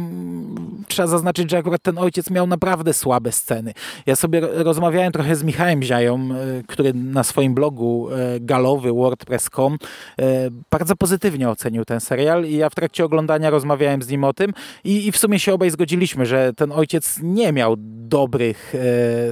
trzeba 0.88 1.08
zaznaczyć, 1.08 1.52
że 1.52 1.58
akurat 1.58 1.82
ten 1.82 1.98
ojciec 1.98 2.30
miał 2.30 2.48
naprawdę 2.48 2.94
słabe 2.94 3.32
sceny. 3.32 3.74
Ja 4.06 4.16
sobie 4.16 4.42
rozmawiałem 4.42 5.12
trochę 5.12 5.36
z 5.36 5.44
Michałem 5.44 5.84
Ziają, 5.84 6.30
e, 6.32 6.64
który 6.68 6.94
na 6.94 7.24
swoim 7.24 7.54
blogu 7.54 8.10
e, 8.12 8.40
galowy 8.40 8.94
wordpress.com 8.94 9.78
e, 10.20 10.50
bardzo 10.72 10.96
pozytywnie 10.96 11.50
ocenił 11.50 11.86
ten 11.86 12.00
serial 12.00 12.46
i 12.46 12.56
ja 12.56 12.70
w 12.70 12.76
trakcie 12.76 13.06
oglądania 13.06 13.50
rozmawiałem 13.50 14.02
z 14.02 14.10
nim 14.10 14.24
o 14.24 14.34
tym 14.34 14.54
i, 14.84 15.08
i 15.08 15.12
w 15.12 15.18
sumie 15.18 15.40
się 15.40 15.54
obaj 15.54 15.70
zgodziliśmy, 15.70 16.26
że 16.26 16.54
ten 16.54 16.72
ojciec 16.72 17.20
nie 17.24 17.54
miał 17.54 17.76
dobrych 17.78 18.74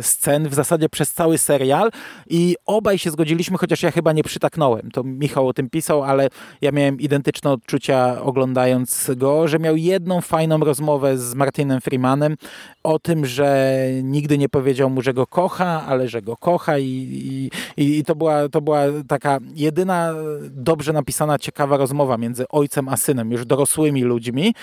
scen 0.02 0.50
w 0.50 0.54
zasadzie 0.54 0.90
przez 0.90 1.14
cały 1.14 1.38
serial 1.38 1.92
i 2.32 2.56
obaj 2.66 2.98
się 2.98 3.12
zgodziliśmy, 3.12 3.58
chociaż 3.58 3.84
ja 3.84 3.92
chyba 3.92 4.14
nie 4.14 4.24
przytaknąłem. 4.24 4.92
To 4.92 5.04
Michał 5.04 5.48
o 5.48 5.54
tym 5.54 5.70
pisał, 5.70 6.04
ale 6.04 6.28
ja 6.62 6.72
miałem 6.72 7.00
identyczne 7.00 7.52
odczucia 7.52 8.22
oglądając 8.22 9.12
go, 9.16 9.48
że 9.48 9.60
miał 9.60 9.76
jedną 9.76 10.22
fajną 10.22 10.60
rozmowę 10.60 11.18
z 11.18 11.36
Martinem 11.36 11.82
Freemanem 11.82 12.36
o 12.84 13.00
tym, 13.00 13.26
że 13.26 13.78
nigdy 14.04 14.38
nie 14.38 14.50
powiedział 14.50 14.90
mu, 14.90 15.02
że 15.02 15.14
go 15.14 15.28
kocha, 15.28 15.86
ale 15.88 16.08
że 16.08 16.22
go 16.22 16.38
kocha 16.38 16.78
i, 16.80 17.50
i, 17.78 17.98
i 17.98 18.04
to, 18.04 18.16
była, 18.16 18.50
to 18.50 18.62
była 18.62 18.82
taka 19.08 19.38
jedyna 19.56 20.14
dobrze 20.50 20.94
napisana, 20.94 21.40
ciekawa 21.40 21.78
rozmowa 21.78 22.18
między 22.18 22.48
ojcem 22.48 22.90
a 22.90 22.98
synem, 22.98 23.32
już 23.32 23.46
dorosłymi 23.46 24.04
ludźmi. 24.04 24.54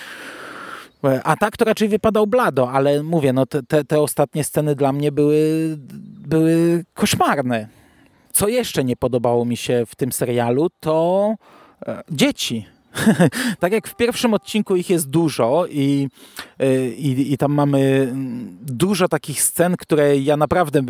A 1.23 1.35
tak 1.35 1.57
to 1.57 1.65
raczej 1.65 1.89
wypadał 1.89 2.27
blado, 2.27 2.71
ale 2.71 3.03
mówię, 3.03 3.33
no 3.33 3.45
te, 3.45 3.83
te 3.83 4.01
ostatnie 4.01 4.43
sceny 4.43 4.75
dla 4.75 4.93
mnie 4.93 5.11
były, 5.11 5.37
były 6.29 6.85
koszmarne. 6.93 7.67
Co 8.33 8.47
jeszcze 8.47 8.83
nie 8.83 8.95
podobało 8.95 9.45
mi 9.45 9.57
się 9.57 9.83
w 9.87 9.95
tym 9.95 10.11
serialu, 10.11 10.67
to 10.79 11.35
e, 11.87 12.03
dzieci. 12.11 12.65
tak 13.59 13.71
jak 13.71 13.87
w 13.87 13.95
pierwszym 13.95 14.33
odcinku 14.33 14.75
ich 14.75 14.89
jest 14.89 15.09
dużo 15.09 15.65
i, 15.69 16.07
e, 16.59 16.89
i, 16.89 17.33
i 17.33 17.37
tam 17.37 17.53
mamy 17.53 18.07
mm, 18.11 18.57
dużo 18.61 19.07
takich 19.07 19.41
scen, 19.41 19.77
które 19.77 20.17
ja 20.17 20.37
naprawdę 20.37 20.81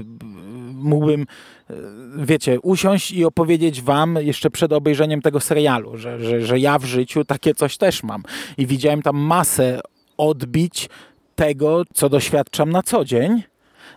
mógłbym, 0.73 1.21
e, 1.69 1.75
wiecie, 2.17 2.59
usiąść 2.59 3.11
i 3.11 3.25
opowiedzieć 3.25 3.81
wam 3.81 4.17
jeszcze 4.21 4.49
przed 4.49 4.73
obejrzeniem 4.73 5.21
tego 5.21 5.39
serialu, 5.39 5.97
że, 5.97 6.23
że, 6.23 6.41
że 6.41 6.59
ja 6.59 6.79
w 6.79 6.85
życiu 6.85 7.25
takie 7.25 7.55
coś 7.55 7.77
też 7.77 8.03
mam. 8.03 8.23
I 8.57 8.65
widziałem 8.65 9.01
tam 9.01 9.17
masę 9.17 9.81
odbić 10.17 10.89
tego, 11.35 11.83
co 11.93 12.09
doświadczam 12.09 12.69
na 12.69 12.83
co 12.83 13.05
dzień. 13.05 13.43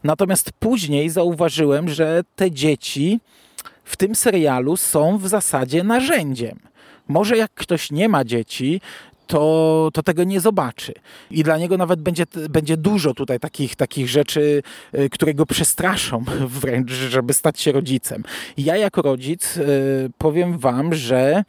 Natomiast 0.05 0.53
później 0.53 1.11
zauważyłem, 1.11 1.89
że 1.89 2.23
te 2.37 2.51
dzieci 2.51 3.21
w 3.85 3.97
tym 3.97 4.15
serialu 4.15 4.77
są 4.77 5.19
w 5.19 5.29
zasadzie 5.29 5.85
narzędziem. 5.85 6.59
Może 7.09 7.37
jak 7.37 7.55
ktoś 7.55 7.91
nie 7.91 8.09
ma 8.09 8.25
dzieci, 8.25 8.81
to, 9.27 9.91
to 9.93 10.03
tego 10.03 10.25
nie 10.25 10.41
zobaczy. 10.41 10.95
I 11.31 11.43
dla 11.43 11.59
niego 11.59 11.77
nawet 11.77 12.01
będzie, 12.01 12.27
będzie 12.51 12.77
dużo 12.77 13.15
tutaj 13.15 13.41
takich, 13.41 13.77
takich 13.77 14.09
rzeczy, 14.09 14.63
y, 14.95 15.11
które 15.11 15.35
go 15.35 15.47
przestraszą 15.47 16.25
wręcz, 16.61 16.91
żeby 16.91 17.35
stać 17.35 17.61
się 17.61 17.73
rodzicem. 17.73 18.25
Ja 18.57 18.77
jako 18.77 19.03
rodzic 19.03 19.57
y, 19.57 20.11
powiem 20.19 20.59
wam, 20.59 20.95
że 20.95 21.45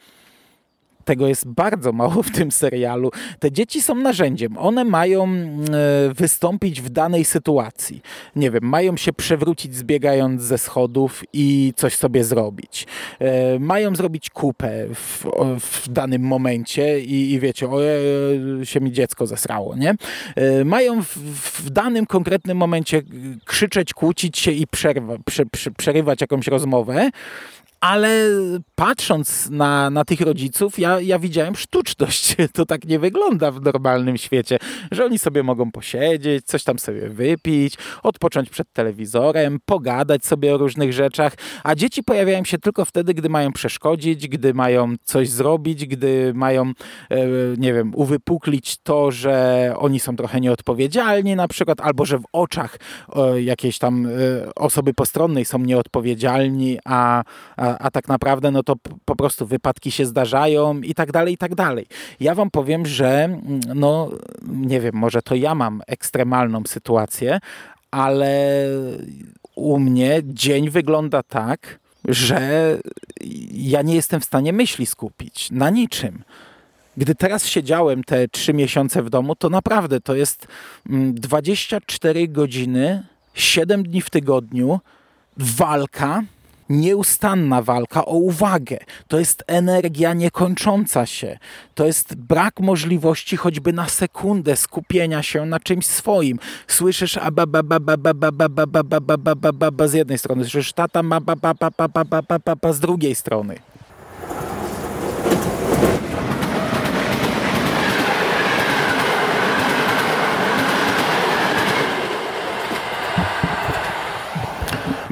tego 1.04 1.28
jest 1.28 1.48
bardzo 1.48 1.92
mało 1.92 2.24
w 2.24 2.32
tym 2.32 2.52
serialu. 2.52 3.12
Te 3.40 3.52
dzieci 3.52 3.82
są 3.82 3.96
narzędziem. 3.96 4.58
One 4.58 4.84
mają 4.84 5.24
mm, 5.24 5.66
e, 6.10 6.14
wystąpić 6.14 6.82
w 6.82 6.90
danej 6.90 7.26
sytuacji. 7.26 8.02
Nie 8.36 8.52
wiem, 8.52 8.64
mają 8.64 8.98
się 8.98 9.14
przewrócić 9.14 9.76
zbiegając 9.76 10.42
ze 10.42 10.58
schodów 10.58 11.24
i 11.34 11.74
coś 11.76 11.96
sobie 11.96 12.24
zrobić. 12.24 12.88
E, 13.20 13.60
mają 13.60 13.96
zrobić 13.96 14.30
kupę 14.30 14.88
w, 14.94 15.26
w 15.60 15.90
danym 15.90 16.22
momencie 16.22 17.00
i, 17.00 17.32
i 17.32 17.40
wiecie, 17.40 17.70
o, 17.70 17.80
się 18.64 18.82
mi 18.82 18.92
dziecko 18.92 19.28
zesrało, 19.28 19.76
nie? 19.76 19.96
E, 20.36 20.66
mają 20.66 21.04
w, 21.04 21.18
w 21.64 21.70
danym 21.70 22.06
konkretnym 22.06 22.58
momencie 22.58 23.02
krzyczeć, 23.46 23.94
kłócić 23.94 24.38
się 24.38 24.52
i 24.52 24.68
przerwa, 24.68 25.14
prze, 25.26 25.46
prze, 25.46 25.72
przerywać 25.72 26.22
jakąś 26.22 26.48
rozmowę, 26.48 27.10
ale 27.84 28.30
patrząc 28.76 29.50
na, 29.50 29.90
na 29.90 30.06
tych 30.06 30.22
rodziców, 30.22 30.80
ja, 30.80 31.00
ja 31.00 31.20
widziałem 31.20 31.56
sztuczność. 31.56 32.36
To 32.54 32.66
tak 32.66 32.86
nie 32.86 33.00
wygląda 33.00 33.52
w 33.52 33.62
normalnym 33.62 34.18
świecie, 34.18 34.58
że 34.92 35.06
oni 35.06 35.20
sobie 35.20 35.44
mogą 35.44 35.72
posiedzieć, 35.72 36.46
coś 36.46 36.64
tam 36.64 36.80
sobie 36.80 37.10
wypić, 37.10 37.74
odpocząć 38.04 38.50
przed 38.50 38.74
telewizorem, 38.74 39.60
pogadać 39.66 40.26
sobie 40.26 40.56
o 40.56 40.58
różnych 40.58 40.94
rzeczach, 40.94 41.34
a 41.64 41.76
dzieci 41.76 42.04
pojawiają 42.04 42.44
się 42.44 42.58
tylko 42.58 42.86
wtedy, 42.86 43.14
gdy 43.14 43.30
mają 43.30 43.54
przeszkodzić, 43.54 44.28
gdy 44.28 44.54
mają 44.54 44.96
coś 45.04 45.30
zrobić, 45.30 45.86
gdy 45.86 46.34
mają, 46.36 46.72
e, 47.10 47.28
nie 47.58 47.74
wiem, 47.74 47.92
uwypuklić 47.96 48.78
to, 48.84 49.12
że 49.12 49.74
oni 49.78 50.00
są 50.00 50.16
trochę 50.16 50.42
nieodpowiedzialni 50.42 51.36
na 51.36 51.48
przykład, 51.48 51.82
albo 51.82 52.06
że 52.06 52.18
w 52.18 52.26
oczach 52.34 52.78
jakiejś 53.36 53.78
tam 53.78 54.06
e, 54.06 54.10
osoby 54.56 54.94
postronnej 54.94 55.46
są 55.46 55.60
nieodpowiedzialni, 55.60 56.80
a, 56.86 57.24
a 57.58 57.73
a, 57.80 57.92
tak 57.92 58.08
naprawdę 58.08 58.52
no 58.52 58.64
to 58.64 58.76
po 59.06 59.16
prostu 59.16 59.48
wypadki 59.48 59.92
się 59.92 60.06
zdarzają 60.06 60.82
i 60.82 60.94
tak 60.94 61.12
dalej, 61.12 61.34
i 61.34 61.38
tak 61.38 61.56
dalej. 61.56 61.86
Ja 62.20 62.36
wam 62.36 62.52
powiem, 62.52 62.86
że 62.86 63.24
mm, 63.24 63.60
no 63.76 64.12
nie 64.48 64.82
wiem, 64.82 64.96
może 64.96 65.22
to 65.22 65.36
ja 65.36 65.56
mam 65.56 65.82
ekstremalną 65.88 66.62
sytuację, 66.68 67.40
ale 67.92 68.66
u 69.56 69.80
mnie 69.80 70.22
dzień 70.24 70.70
wygląda 70.70 71.24
tak, 71.24 71.80
że 72.06 72.78
ja 73.52 73.82
nie 73.82 73.96
jestem 73.96 74.22
w 74.22 74.26
stanie 74.26 74.54
myśli 74.54 74.86
skupić 74.86 75.52
na 75.52 75.70
niczym. 75.70 76.24
Gdy 76.98 77.16
teraz 77.16 77.46
siedziałem 77.46 78.04
te 78.04 78.28
trzy 78.28 78.54
miesiące 78.54 79.04
w 79.04 79.10
domu, 79.10 79.36
to 79.36 79.50
naprawdę 79.50 80.02
to 80.02 80.16
jest 80.16 80.48
24 80.86 82.20
mm, 82.20 82.34
godziny, 82.34 83.04
7 83.34 83.84
dni 83.84 84.02
w 84.02 84.10
tygodniu, 84.10 84.80
walka 85.38 86.24
nieustanna 86.70 87.62
walka 87.62 88.06
o 88.06 88.14
uwagę. 88.14 88.78
To 89.08 89.20
jest 89.20 89.44
energia 89.48 90.14
niekończąca 90.14 91.06
się. 91.06 91.38
To 91.76 91.86
jest 91.86 92.16
brak 92.16 92.60
możliwości 92.60 93.38
choćby 93.38 93.74
na 93.74 93.90
sekundę 93.90 94.56
skupienia 94.56 95.24
się 95.24 95.46
na 95.46 95.60
czymś 95.60 95.86
swoim. 95.86 96.40
Słyszysz 96.68 97.20
ba 97.32 97.46
ba 97.46 97.64
ba 97.64 97.80
ba 97.80 97.98
ba 97.98 98.14
ba 98.14 98.50
ba 98.50 98.64
ba 99.18 99.52
ba 99.54 99.72
ba 99.72 99.88
z 99.88 99.94
jednej 99.94 100.18
strony, 100.18 100.44
słyszysz 100.44 100.74
tata 100.74 101.04
ma 101.04 101.20
ba 101.20 101.36
ba 101.36 101.54
ba 101.54 101.70
ba 101.78 101.88
ba 101.88 102.22
ba 102.22 102.40
ba 102.46 102.56
ba 102.56 102.74
z 102.74 102.80
drugiej 102.80 103.16
strony. 103.16 103.73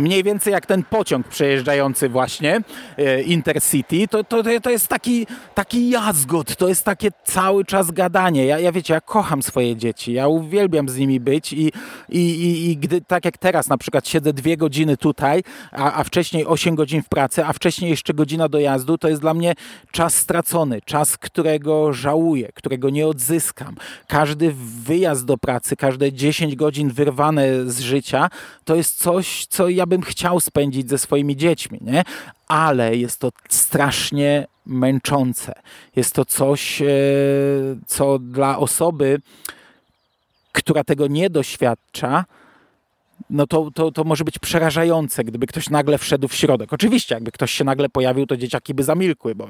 Mniej 0.02 0.24
więcej 0.24 0.54
jak 0.54 0.66
ten 0.66 0.84
pociąg 0.84 1.28
przejeżdżający 1.28 2.10
właśnie, 2.10 2.62
e, 2.98 3.22
Intercity, 3.22 4.08
to, 4.08 4.24
to, 4.24 4.44
to 4.64 4.70
jest 4.70 4.88
taki, 4.88 5.28
taki 5.56 5.90
jazgot, 5.90 6.56
to 6.56 6.68
jest 6.68 6.86
takie 6.86 7.10
cały 7.24 7.66
czas 7.66 7.92
gadanie. 7.92 8.46
Ja, 8.46 8.60
ja 8.60 8.72
wiecie, 8.72 8.94
ja 8.94 9.02
kocham 9.02 9.44
swoje 9.44 9.76
dzieci, 9.76 10.14
ja 10.14 10.28
uwielbiam 10.28 10.90
z 10.90 10.98
nimi 10.98 11.20
być 11.20 11.54
i, 11.54 11.72
i, 12.10 12.20
i, 12.20 12.72
i 12.72 12.78
gdy, 12.78 13.02
tak 13.02 13.26
jak 13.26 13.38
teraz 13.38 13.68
na 13.68 13.78
przykład 13.78 14.08
siedzę 14.08 14.34
dwie 14.34 14.58
godziny 14.58 14.98
tutaj, 14.98 15.44
a, 15.72 15.94
a 15.94 16.04
wcześniej 16.04 16.46
8 16.46 16.76
godzin 16.76 17.04
w 17.04 17.10
pracy, 17.10 17.46
a 17.46 17.54
wcześniej 17.54 17.92
jeszcze 17.92 18.14
godzina 18.14 18.50
dojazdu, 18.50 18.98
to 18.98 19.10
jest 19.10 19.22
dla 19.22 19.34
mnie 19.34 19.54
czas 19.92 20.16
stracony, 20.16 20.82
czas, 20.86 21.18
którego 21.18 21.94
żałuję, 21.94 22.50
którego 22.56 22.90
nie 22.90 23.08
odzyskam. 23.08 23.76
Każdy 24.08 24.54
wyjazd 24.84 25.26
do 25.26 25.38
pracy, 25.38 25.76
każde 25.76 26.14
10 26.14 26.56
godzin 26.56 26.90
wyrwane 26.90 27.70
z 27.70 27.80
życia, 27.80 28.30
to 28.66 28.76
jest 28.76 28.98
coś, 28.98 29.46
co 29.46 29.70
ja 29.70 29.86
bym 29.92 30.02
chciał 30.02 30.40
spędzić 30.40 30.90
ze 30.90 30.98
swoimi 30.98 31.38
dziećmi, 31.38 31.80
nie? 31.82 32.04
Ale 32.48 32.96
jest 32.96 33.20
to 33.20 33.32
strasznie 33.50 34.48
męczące. 34.66 35.54
Jest 35.96 36.16
to 36.16 36.26
coś, 36.26 36.82
e, 36.82 36.86
co 37.88 38.20
dla 38.20 38.58
osoby, 38.58 39.22
która 40.52 40.84
tego 40.84 41.08
nie 41.08 41.30
doświadcza, 41.30 42.26
no 43.30 43.48
to, 43.48 43.72
to, 43.74 43.92
to 43.92 44.04
może 44.04 44.24
być 44.24 44.40
przerażające, 44.40 45.24
gdyby 45.24 45.48
ktoś 45.48 45.70
nagle 45.70 45.98
wszedł 45.98 46.28
w 46.28 46.36
środek. 46.36 46.74
Oczywiście, 46.74 47.16
jakby 47.16 47.32
ktoś 47.32 47.52
się 47.52 47.64
nagle 47.64 47.90
pojawił, 47.90 48.26
to 48.26 48.38
dzieciaki 48.38 48.74
by 48.74 48.84
zamilkły, 48.84 49.36
bo 49.36 49.48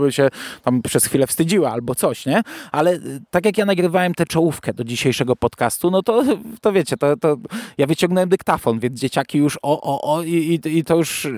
by 0.00 0.12
się 0.12 0.28
tam 0.62 0.82
przez 0.82 1.04
chwilę 1.04 1.26
wstydziły 1.26 1.68
albo 1.68 1.94
coś, 1.94 2.26
nie? 2.26 2.42
Ale 2.72 2.94
y, 2.94 3.20
tak 3.30 3.44
jak 3.44 3.58
ja 3.58 3.64
nagrywałem 3.64 4.14
tę 4.14 4.26
czołówkę 4.26 4.74
do 4.74 4.84
dzisiejszego 4.84 5.36
podcastu, 5.36 5.90
no 5.90 6.02
to, 6.02 6.24
to 6.62 6.72
wiecie, 6.72 6.96
to, 6.96 7.16
to 7.16 7.36
ja 7.78 7.86
wyciągnąłem 7.86 8.28
dyktafon, 8.28 8.78
więc 8.78 9.00
dzieciaki 9.00 9.38
już 9.38 9.58
o, 9.62 9.80
o, 9.80 10.14
o 10.14 10.22
i, 10.22 10.60
i 10.64 10.84
to 10.84 10.96
już, 10.96 11.28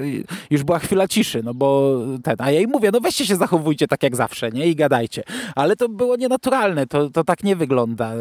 już 0.51 0.63
była 0.63 0.79
chwila 0.79 1.09
ciszy, 1.09 1.43
no 1.43 1.55
bo 1.55 1.99
ten, 2.23 2.37
a 2.39 2.51
ja 2.51 2.61
im 2.61 2.71
mówię, 2.71 2.91
no 2.93 3.01
weźcie 3.01 3.27
się 3.27 3.37
zachowujcie 3.37 3.87
tak 3.87 4.03
jak 4.03 4.17
zawsze, 4.17 4.51
nie? 4.51 4.67
I 4.67 4.77
gadajcie. 4.77 5.23
Ale 5.57 5.77
to 5.77 5.89
było 5.89 6.17
nienaturalne, 6.17 6.87
to, 6.87 7.11
to 7.11 7.25
tak 7.25 7.45
nie 7.45 7.57
wygląda. 7.57 8.15
Y, 8.15 8.19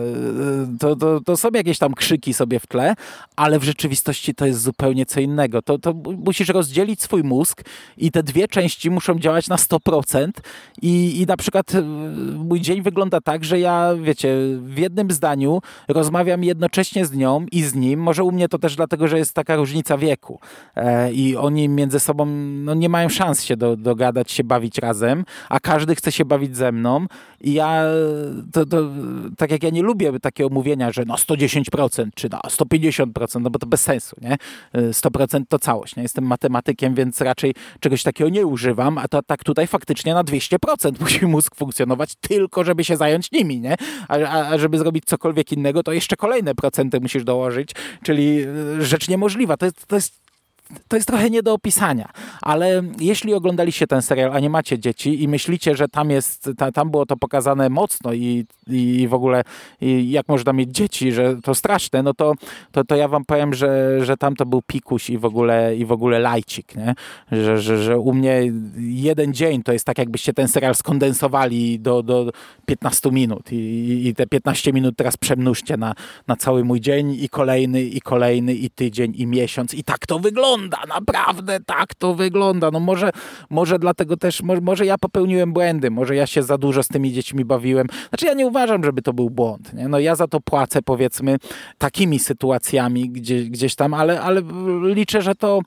to, 0.80 0.96
to, 0.96 1.22
to 1.22 1.38
są 1.38 1.50
jakieś 1.54 1.78
tam 1.78 1.94
krzyki 1.94 2.34
sobie 2.34 2.60
w 2.60 2.68
tle, 2.68 2.96
ale 3.40 3.60
w 3.60 3.64
rzeczywistości 3.64 4.36
to 4.36 4.46
jest 4.46 4.62
zupełnie 4.62 5.06
co 5.06 5.20
innego. 5.20 5.62
To, 5.62 5.78
to 5.78 5.94
musisz 6.18 6.50
rozdzielić 6.50 7.02
swój 7.02 7.24
mózg 7.24 7.62
i 7.98 8.12
te 8.12 8.24
dwie 8.24 8.48
części 8.48 8.92
muszą 8.92 9.20
działać 9.20 9.48
na 9.48 9.56
100% 9.56 10.30
i, 10.82 11.22
i 11.22 11.26
na 11.26 11.38
przykład 11.38 11.76
e, 11.76 11.82
mój 12.36 12.62
dzień 12.62 12.82
wygląda 12.82 13.22
tak, 13.22 13.44
że 13.44 13.60
ja, 13.60 13.96
wiecie, 14.02 14.36
w 14.62 14.78
jednym 14.78 15.12
zdaniu 15.12 15.62
rozmawiam 15.88 16.44
jednocześnie 16.44 17.06
z 17.06 17.14
nią 17.14 17.46
i 17.52 17.64
z 17.64 17.76
nim. 17.76 18.00
Może 18.00 18.24
u 18.24 18.32
mnie 18.32 18.50
to 18.50 18.60
też 18.60 18.76
dlatego, 18.76 19.08
że 19.08 19.18
jest 19.18 19.34
taka 19.34 19.56
różnica 19.56 19.98
wieku 19.98 20.40
e, 20.76 21.14
i 21.14 21.38
oni 21.38 21.70
między 21.70 22.00
sobą 22.00 22.26
no, 22.66 22.74
nie 22.74 22.90
mają 22.90 23.10
szans 23.10 23.44
się 23.44 23.58
do, 23.58 23.78
dogadać, 23.78 24.32
się 24.32 24.44
bawić 24.44 24.78
razem, 24.78 25.26
a 25.50 25.60
każdy 25.60 25.96
chce 25.96 26.12
się 26.12 26.26
bawić 26.26 26.58
ze 26.58 26.72
mną 26.72 27.06
i 27.42 27.54
ja, 27.54 27.84
to, 28.54 28.66
to, 28.66 28.78
tak 29.38 29.52
jak 29.52 29.64
ja 29.64 29.70
nie 29.70 29.82
lubię 29.82 30.20
takiego 30.20 30.50
mówienia, 30.50 30.92
że 30.92 31.06
na 31.06 31.16
110% 31.16 32.10
czy 32.16 32.30
na 32.30 32.40
150%, 32.40 33.29
100%, 33.30 33.42
no 33.42 33.50
bo 33.50 33.60
to 33.60 33.68
bez 33.68 33.82
sensu, 33.82 34.16
nie? 34.22 34.38
100% 34.74 35.44
to 35.50 35.60
całość, 35.60 35.96
nie? 35.96 36.04
Jestem 36.04 36.24
matematykiem, 36.24 36.96
więc 36.96 37.22
raczej 37.22 37.54
czegoś 37.80 38.04
takiego 38.04 38.30
nie 38.30 38.46
używam, 38.46 38.98
a 38.98 39.08
to 39.08 39.22
tak 39.22 39.44
tutaj 39.44 39.68
faktycznie 39.68 40.14
na 40.14 40.24
200% 40.24 40.92
musi 41.02 41.26
mózg 41.26 41.56
funkcjonować 41.56 42.16
tylko, 42.16 42.64
żeby 42.64 42.84
się 42.84 42.98
zająć 42.98 43.32
nimi, 43.32 43.60
nie? 43.62 43.76
A, 44.08 44.16
a, 44.16 44.58
żeby 44.58 44.78
zrobić 44.78 45.06
cokolwiek 45.06 45.52
innego, 45.52 45.84
to 45.84 45.94
jeszcze 45.94 46.16
kolejne 46.16 46.56
procenty 46.56 47.00
musisz 47.00 47.24
dołożyć, 47.24 47.72
czyli 48.04 48.42
e, 48.80 48.82
rzecz 48.82 49.10
niemożliwa. 49.10 49.58
To 49.58 49.66
jest, 49.66 49.86
to 49.86 49.96
jest 49.96 50.29
to 50.88 50.96
jest 50.96 51.08
trochę 51.08 51.30
nie 51.30 51.44
do 51.44 51.54
opisania, 51.54 52.10
ale 52.42 52.82
jeśli 53.00 53.34
oglądaliście 53.34 53.88
ten 53.88 54.02
serial, 54.02 54.32
a 54.34 54.40
nie 54.40 54.50
macie 54.50 54.80
dzieci 54.80 55.24
i 55.24 55.28
myślicie, 55.28 55.76
że 55.76 55.88
tam 55.88 56.10
jest, 56.10 56.50
ta, 56.58 56.72
tam 56.72 56.92
było 56.92 57.06
to 57.06 57.18
pokazane 57.18 57.70
mocno 57.70 58.14
i, 58.14 58.46
i 58.68 59.08
w 59.08 59.14
ogóle 59.14 59.44
i 59.82 60.12
jak 60.12 60.28
można 60.28 60.54
mieć 60.54 60.70
dzieci, 60.70 61.12
że 61.12 61.42
to 61.42 61.56
straszne, 61.56 62.04
no 62.04 62.14
to, 62.14 62.34
to, 62.72 62.84
to 62.84 62.96
ja 62.96 63.08
wam 63.08 63.26
powiem, 63.26 63.54
że, 63.54 64.00
że 64.06 64.18
tam 64.18 64.36
to 64.36 64.46
był 64.46 64.62
pikuś 64.62 65.10
i 65.10 65.18
w 65.18 65.26
ogóle, 65.26 65.76
i 65.76 65.86
w 65.86 65.92
ogóle 65.92 66.20
lajcik, 66.20 66.76
nie? 66.76 66.96
Że, 67.32 67.62
że, 67.62 67.84
że 67.84 68.00
u 68.00 68.14
mnie 68.14 68.42
jeden 68.78 69.34
dzień 69.34 69.64
to 69.64 69.74
jest 69.74 69.86
tak, 69.86 69.98
jakbyście 69.98 70.34
ten 70.34 70.48
serial 70.48 70.76
skondensowali 70.76 71.80
do, 71.80 72.04
do 72.04 72.32
15 72.66 73.12
minut 73.12 73.52
i, 73.52 74.08
i 74.08 74.16
te 74.16 74.28
15 74.28 74.74
minut 74.74 74.96
teraz 74.98 75.18
przemnóżcie 75.18 75.78
na, 75.78 75.96
na 76.28 76.36
cały 76.36 76.64
mój 76.64 76.82
dzień 76.82 77.18
i 77.22 77.30
kolejny, 77.30 77.84
i 77.84 78.02
kolejny, 78.02 78.54
i 78.54 78.70
tydzień, 78.70 79.14
i 79.16 79.28
miesiąc 79.28 79.74
i 79.74 79.84
tak 79.84 80.08
to 80.08 80.20
wygląda 80.20 80.59
wygląda, 80.60 80.78
naprawdę 80.88 81.60
tak 81.66 81.96
to 81.96 82.14
wygląda. 82.14 82.72
No 82.72 82.80
może, 82.80 83.10
może 83.50 83.80
dlatego 83.80 84.18
też, 84.18 84.42
może, 84.42 84.62
może 84.62 84.86
ja 84.86 84.98
popełniłem 84.98 85.54
błędy, 85.54 85.92
może 85.92 86.16
ja 86.16 86.28
się 86.28 86.44
za 86.44 86.58
dużo 86.58 86.84
z 86.84 86.88
tymi 86.88 87.14
dziećmi 87.14 87.46
bawiłem. 87.46 87.88
Znaczy 88.10 88.26
ja 88.26 88.34
nie 88.34 88.48
uważam, 88.48 88.84
żeby 88.84 89.02
to 89.02 89.14
był 89.14 89.30
błąd. 89.30 89.74
Nie? 89.74 89.88
No 89.88 90.00
ja 90.00 90.16
za 90.16 90.28
to 90.28 90.42
płacę 90.42 90.82
powiedzmy 90.82 91.38
takimi 91.78 92.20
sytuacjami 92.20 93.10
gdzie, 93.10 93.44
gdzieś 93.44 93.76
tam, 93.76 93.94
ale, 93.94 94.22
ale 94.22 94.42
liczę, 94.84 95.22
że 95.22 95.36
to 95.36 95.62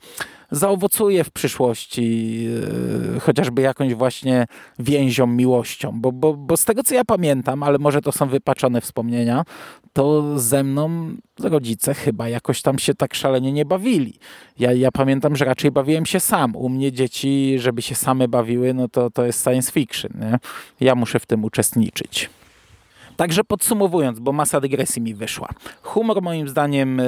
zaowocuje 0.53 1.23
w 1.23 1.31
przyszłości 1.31 2.47
e, 3.15 3.19
chociażby 3.19 3.61
jakąś 3.61 3.93
właśnie 3.93 4.45
więzią, 4.79 5.27
miłością, 5.27 5.91
bo, 6.01 6.11
bo, 6.11 6.33
bo 6.33 6.57
z 6.57 6.65
tego 6.65 6.83
co 6.83 6.95
ja 6.95 7.05
pamiętam, 7.05 7.63
ale 7.63 7.77
może 7.77 8.01
to 8.01 8.11
są 8.11 8.27
wypaczone 8.27 8.81
wspomnienia, 8.81 9.43
to 9.93 10.39
ze 10.39 10.63
mną 10.63 11.15
rodzice 11.39 11.93
chyba 11.93 12.29
jakoś 12.29 12.61
tam 12.61 12.79
się 12.79 12.93
tak 12.93 13.15
szalenie 13.15 13.51
nie 13.51 13.65
bawili. 13.65 14.13
Ja, 14.59 14.73
ja 14.73 14.91
pamiętam, 14.91 15.35
że 15.35 15.45
raczej 15.45 15.71
bawiłem 15.71 16.05
się 16.05 16.19
sam. 16.19 16.55
U 16.55 16.69
mnie 16.69 16.91
dzieci, 16.91 17.55
żeby 17.59 17.81
się 17.81 17.95
same 17.95 18.27
bawiły, 18.27 18.73
no 18.73 18.89
to, 18.89 19.09
to 19.09 19.25
jest 19.25 19.43
science 19.43 19.71
fiction. 19.71 20.11
Nie? 20.19 20.39
Ja 20.79 20.95
muszę 20.95 21.19
w 21.19 21.25
tym 21.25 21.43
uczestniczyć. 21.43 22.29
Także 23.15 23.43
podsumowując, 23.43 24.19
bo 24.19 24.31
masa 24.31 24.61
dygresji 24.61 25.01
mi 25.01 25.13
wyszła. 25.13 25.49
Humor 25.81 26.21
moim 26.21 26.49
zdaniem 26.49 26.99
e, 26.99 27.03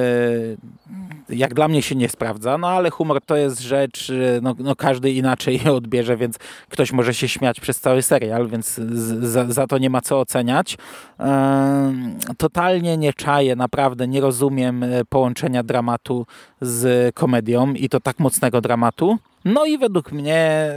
jak 1.30 1.54
dla 1.54 1.68
mnie 1.68 1.82
się 1.82 1.96
nie 1.96 2.10
sprawdza, 2.10 2.58
no 2.58 2.68
ale 2.68 2.90
humor 2.90 3.22
to 3.22 3.36
jest 3.36 3.60
rzecz, 3.60 4.10
e, 4.10 4.42
no, 4.42 4.56
no 4.60 4.76
każdy 4.76 5.12
inaczej 5.12 5.62
je 5.66 5.74
odbierze, 5.74 6.18
więc 6.18 6.38
ktoś 6.70 6.92
może 6.92 7.14
się 7.14 7.28
śmiać 7.28 7.60
przez 7.60 7.80
cały 7.80 8.02
serial, 8.02 8.48
więc 8.48 8.76
za, 9.22 9.46
za 9.46 9.68
to 9.68 9.78
nie 9.78 9.90
ma 9.90 10.02
co 10.02 10.20
oceniać. 10.20 10.78
E, 11.20 11.94
totalnie 12.38 12.98
nie 12.98 13.14
czaję, 13.14 13.56
naprawdę 13.56 14.08
nie 14.08 14.22
rozumiem 14.22 14.86
połączenia 15.10 15.64
dramatu 15.64 16.26
z 16.62 17.16
komedią 17.16 17.74
i 17.74 17.90
to 17.90 18.00
tak 18.00 18.20
mocnego 18.20 18.62
dramatu. 18.62 19.18
No 19.46 19.66
i 19.66 19.78
według 19.78 20.12
mnie 20.12 20.72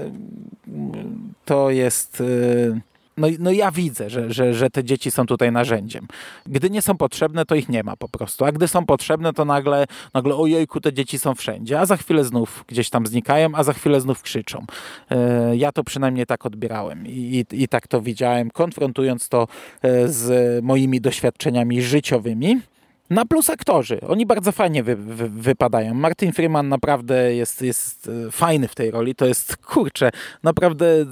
to 1.45 1.71
jest 1.71 2.23
no, 3.19 3.29
no 3.39 3.51
ja 3.51 3.71
widzę, 3.71 4.11
że, 4.11 4.33
że, 4.33 4.55
że 4.55 4.71
te 4.71 4.85
dzieci 4.85 5.11
są 5.11 5.27
tutaj 5.27 5.53
narzędziem. 5.53 6.07
Gdy 6.47 6.71
nie 6.71 6.83
są 6.83 6.97
potrzebne, 6.97 7.45
to 7.45 7.55
ich 7.55 7.69
nie 7.69 7.83
ma 7.83 7.97
po 7.97 8.09
prostu. 8.09 8.45
A 8.45 8.53
gdy 8.53 8.69
są 8.69 8.87
potrzebne, 8.87 9.33
to 9.33 9.45
nagle, 9.45 9.87
nagle 10.15 10.37
ojejku, 10.37 10.81
te 10.81 10.93
dzieci 10.93 11.19
są 11.19 11.35
wszędzie, 11.35 11.81
a 11.81 11.87
za 11.87 11.97
chwilę 11.97 12.25
znów 12.25 12.65
gdzieś 12.67 12.91
tam 12.91 13.07
znikają, 13.07 13.49
a 13.55 13.63
za 13.63 13.73
chwilę 13.73 14.01
znów 14.01 14.23
krzyczą. 14.23 14.67
E, 15.11 15.57
ja 15.57 15.73
to 15.73 15.85
przynajmniej 15.85 16.27
tak 16.27 16.47
odbierałem 16.47 17.07
i, 17.07 17.45
i, 17.51 17.63
i 17.63 17.69
tak 17.69 17.89
to 17.89 18.01
widziałem, 18.01 18.51
konfrontując 18.51 19.29
to 19.29 19.49
e, 19.83 20.09
z 20.09 20.65
moimi 20.65 21.01
doświadczeniami 21.01 21.83
życiowymi. 21.83 22.61
Na 23.11 23.25
plus 23.25 23.51
aktorzy. 23.51 24.01
Oni 24.09 24.27
bardzo 24.27 24.53
fajnie 24.53 24.83
wy, 24.83 24.97
wy, 24.97 25.29
wypadają. 25.29 25.95
Martin 25.95 26.33
Freeman 26.33 26.69
naprawdę 26.69 27.35
jest, 27.35 27.63
jest 27.63 28.11
e, 28.27 28.31
fajny 28.31 28.69
w 28.69 28.75
tej 28.75 28.91
roli. 28.91 29.15
To 29.15 29.27
jest, 29.27 29.57
kurczę, 29.57 30.11
naprawdę 30.43 30.87
e, 30.87 31.07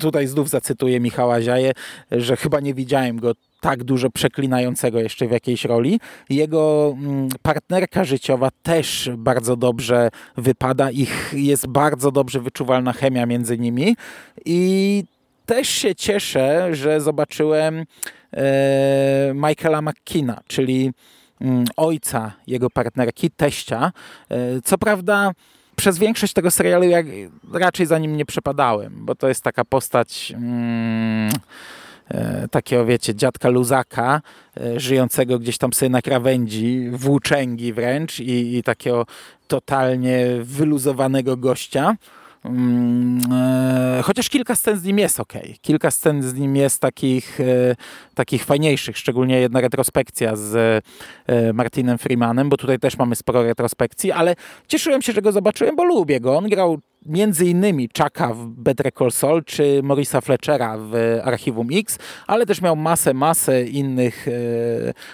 tutaj 0.00 0.26
znów 0.26 0.48
zacytuję 0.48 1.00
Michała 1.00 1.42
Ziaję, 1.42 1.72
że 2.10 2.36
chyba 2.36 2.60
nie 2.60 2.74
widziałem 2.74 3.20
go 3.20 3.34
tak 3.60 3.84
dużo 3.84 4.10
przeklinającego 4.10 5.00
jeszcze 5.00 5.26
w 5.26 5.30
jakiejś 5.30 5.64
roli. 5.64 6.00
Jego 6.30 6.94
mm, 6.98 7.28
partnerka 7.42 8.04
życiowa 8.04 8.48
też 8.62 9.10
bardzo 9.16 9.56
dobrze 9.56 10.10
wypada. 10.36 10.90
Ich 10.90 11.32
jest 11.36 11.66
bardzo 11.66 12.10
dobrze 12.10 12.40
wyczuwalna 12.40 12.92
chemia 12.92 13.26
między 13.26 13.58
nimi. 13.58 13.96
I 14.44 15.04
też 15.46 15.68
się 15.68 15.94
cieszę, 15.94 16.74
że 16.74 17.00
zobaczyłem 17.00 17.84
Michaela 19.34 19.82
McKina, 19.82 20.40
czyli 20.46 20.92
mm, 21.40 21.64
ojca 21.76 22.32
jego 22.46 22.70
partnerki, 22.70 23.30
teścia. 23.30 23.92
E, 24.30 24.36
co 24.64 24.78
prawda 24.78 25.32
przez 25.76 25.98
większość 25.98 26.32
tego 26.32 26.50
serialu 26.50 26.84
ja 26.84 26.98
raczej 27.52 27.86
za 27.86 27.98
nim 27.98 28.16
nie 28.16 28.26
przepadałem, 28.26 28.92
bo 28.96 29.14
to 29.14 29.28
jest 29.28 29.42
taka 29.44 29.64
postać 29.64 30.32
mm, 30.36 31.32
e, 32.08 32.48
takiego, 32.48 32.86
wiecie, 32.86 33.14
dziadka 33.14 33.48
luzaka, 33.48 34.20
żyjącego 34.76 35.38
gdzieś 35.38 35.58
tam 35.58 35.72
sobie 35.72 35.90
na 35.90 36.02
krawędzi, 36.02 36.90
włóczęgi 36.92 37.72
wręcz 37.72 38.20
i, 38.20 38.56
i 38.56 38.62
takiego 38.62 39.06
totalnie 39.48 40.26
wyluzowanego 40.42 41.36
gościa. 41.36 41.96
Mm, 42.44 43.20
E, 44.00 44.02
chociaż 44.02 44.28
kilka 44.28 44.54
scen 44.54 44.78
z 44.78 44.84
nim 44.84 44.98
jest 44.98 45.20
ok. 45.20 45.32
Kilka 45.60 45.90
scen 45.90 46.22
z 46.22 46.34
nim 46.34 46.56
jest 46.56 46.80
takich, 46.80 47.40
e, 47.40 47.76
takich 48.14 48.44
fajniejszych, 48.44 48.98
szczególnie 48.98 49.40
jedna 49.40 49.60
retrospekcja 49.60 50.36
z 50.36 50.82
e, 51.26 51.52
Martinem 51.52 51.98
Freemanem, 51.98 52.48
bo 52.48 52.56
tutaj 52.56 52.78
też 52.78 52.98
mamy 52.98 53.16
sporo 53.16 53.42
retrospekcji, 53.42 54.12
ale 54.12 54.36
cieszyłem 54.68 55.02
się, 55.02 55.12
że 55.12 55.22
go 55.22 55.32
zobaczyłem, 55.32 55.76
bo 55.76 55.84
lubię 55.84 56.20
go. 56.20 56.36
On 56.36 56.48
grał 56.48 56.78
między 57.06 57.46
innymi 57.46 57.88
Chucka 57.98 58.34
w 58.34 58.46
Better 58.46 58.92
Call 58.98 59.10
Saul 59.10 59.44
czy 59.44 59.80
Morisa 59.82 60.20
Fletchera 60.20 60.76
w 60.78 61.20
Archiwum 61.24 61.68
X, 61.72 61.98
ale 62.26 62.46
też 62.46 62.62
miał 62.62 62.76
masę, 62.76 63.14
masę 63.14 63.64
innych 63.64 64.26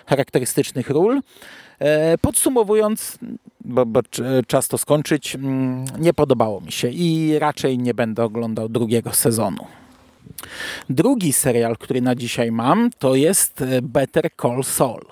charakterystycznych 0.06 0.90
ról. 0.90 1.20
Podsumowując, 2.20 3.18
bo, 3.66 3.86
bo 3.86 4.00
czas 4.46 4.68
to 4.68 4.78
skończyć, 4.78 5.34
mm, 5.34 5.84
nie 5.98 6.14
podobało 6.14 6.60
mi 6.60 6.72
się 6.72 6.88
i 6.88 7.38
raczej 7.38 7.78
nie 7.78 7.94
będę 7.94 8.24
oglądał 8.24 8.68
drugiego 8.68 9.12
sezonu. 9.12 9.66
Drugi 10.90 11.32
serial, 11.32 11.76
który 11.76 12.00
na 12.00 12.14
dzisiaj 12.14 12.52
mam, 12.52 12.90
to 12.98 13.14
jest 13.14 13.64
Better 13.82 14.30
Call 14.42 14.64
Saul. 14.64 15.02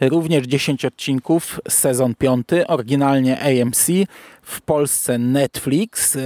Również 0.00 0.46
10 0.46 0.84
odcinków, 0.84 1.60
sezon 1.68 2.14
5, 2.14 2.46
oryginalnie 2.68 3.40
AMC, 3.40 3.90
w 4.50 4.60
Polsce 4.60 5.18
Netflix, 5.18 6.16
e, 6.16 6.20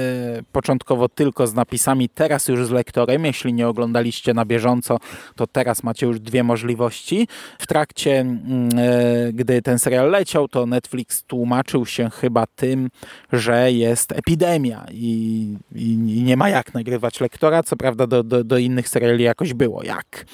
początkowo 0.53 1.09
tylko 1.09 1.47
z 1.47 1.55
napisami, 1.55 2.09
teraz 2.09 2.49
już 2.49 2.67
z 2.67 2.71
lektorem. 2.71 3.25
Jeśli 3.25 3.53
nie 3.53 3.69
oglądaliście 3.69 4.35
na 4.35 4.45
bieżąco, 4.45 4.99
to 5.37 5.47
teraz 5.47 5.83
macie 5.83 6.07
już 6.07 6.21
dwie 6.21 6.45
możliwości. 6.45 7.29
W 7.59 7.67
trakcie, 7.67 8.21
mm, 8.21 8.69
e, 8.79 9.33
gdy 9.33 9.63
ten 9.63 9.79
serial 9.79 10.11
leciał, 10.11 10.49
to 10.49 10.67
Netflix 10.67 11.23
tłumaczył 11.23 11.87
się 11.87 12.11
chyba 12.11 12.47
tym, 12.47 12.89
że 13.33 13.73
jest 13.73 14.13
epidemia 14.13 14.87
i, 14.93 15.57
i 15.75 15.97
nie 16.23 16.37
ma 16.37 16.49
jak 16.49 16.75
nagrywać 16.75 17.21
lektora. 17.21 17.63
Co 17.63 17.77
prawda 17.77 18.07
do, 18.07 18.23
do, 18.23 18.45
do 18.45 18.59
innych 18.59 18.89
seriali 18.89 19.25
jakoś 19.25 19.55
było. 19.55 19.83
Jak? 19.83 20.25